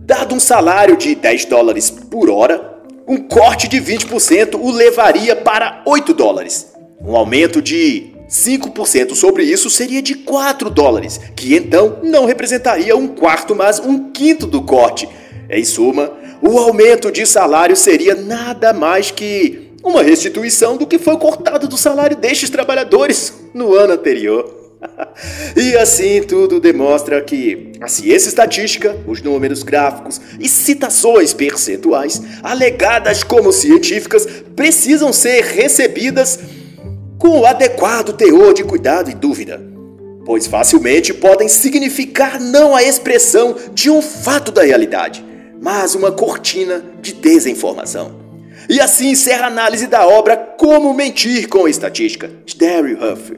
dado 0.00 0.34
um 0.34 0.40
salário 0.40 0.96
de 0.96 1.14
10 1.14 1.46
dólares 1.46 1.90
por 1.90 2.30
hora, 2.30 2.78
um 3.06 3.16
corte 3.16 3.68
de 3.68 3.80
20% 3.80 4.58
o 4.60 4.70
levaria 4.70 5.34
para 5.34 5.82
8 5.86 6.14
dólares. 6.14 6.72
Um 7.02 7.16
aumento 7.16 7.60
de 7.60 8.09
5% 8.30 9.16
sobre 9.16 9.42
isso 9.42 9.68
seria 9.68 10.00
de 10.00 10.14
4 10.14 10.70
dólares, 10.70 11.20
que 11.34 11.56
então 11.56 11.98
não 12.04 12.26
representaria 12.26 12.96
um 12.96 13.08
quarto, 13.08 13.56
mas 13.56 13.80
um 13.80 14.10
quinto 14.12 14.46
do 14.46 14.62
corte. 14.62 15.08
Em 15.50 15.64
suma, 15.64 16.12
o 16.40 16.58
aumento 16.58 17.10
de 17.10 17.26
salário 17.26 17.74
seria 17.74 18.14
nada 18.14 18.72
mais 18.72 19.10
que 19.10 19.72
uma 19.82 20.02
restituição 20.02 20.76
do 20.76 20.86
que 20.86 20.98
foi 20.98 21.16
cortado 21.16 21.66
do 21.66 21.76
salário 21.76 22.16
destes 22.16 22.50
trabalhadores 22.50 23.34
no 23.52 23.74
ano 23.74 23.94
anterior. 23.94 24.58
e 25.56 25.76
assim 25.76 26.22
tudo 26.22 26.60
demonstra 26.60 27.20
que 27.20 27.72
a 27.80 27.88
ciência 27.88 28.28
estatística, 28.28 28.96
os 29.06 29.20
números 29.20 29.62
gráficos 29.62 30.20
e 30.38 30.48
citações 30.48 31.34
percentuais, 31.34 32.22
alegadas 32.42 33.22
como 33.22 33.52
científicas, 33.52 34.26
precisam 34.54 35.12
ser 35.12 35.42
recebidas 35.42 36.38
com 37.20 37.38
o 37.38 37.44
adequado 37.44 38.14
teor 38.14 38.54
de 38.54 38.64
cuidado 38.64 39.10
e 39.10 39.14
dúvida, 39.14 39.60
pois 40.24 40.46
facilmente 40.46 41.12
podem 41.12 41.50
significar 41.50 42.40
não 42.40 42.74
a 42.74 42.82
expressão 42.82 43.54
de 43.74 43.90
um 43.90 44.00
fato 44.00 44.50
da 44.50 44.62
realidade, 44.62 45.22
mas 45.60 45.94
uma 45.94 46.10
cortina 46.10 46.82
de 47.02 47.12
desinformação. 47.12 48.18
E 48.70 48.80
assim 48.80 49.10
encerra 49.10 49.44
a 49.44 49.48
análise 49.48 49.86
da 49.86 50.06
obra 50.06 50.34
Como 50.34 50.94
Mentir 50.94 51.46
com 51.46 51.68
Estatística, 51.68 52.30
de 52.46 52.56
Derry 52.56 52.94
Huff. 52.94 53.36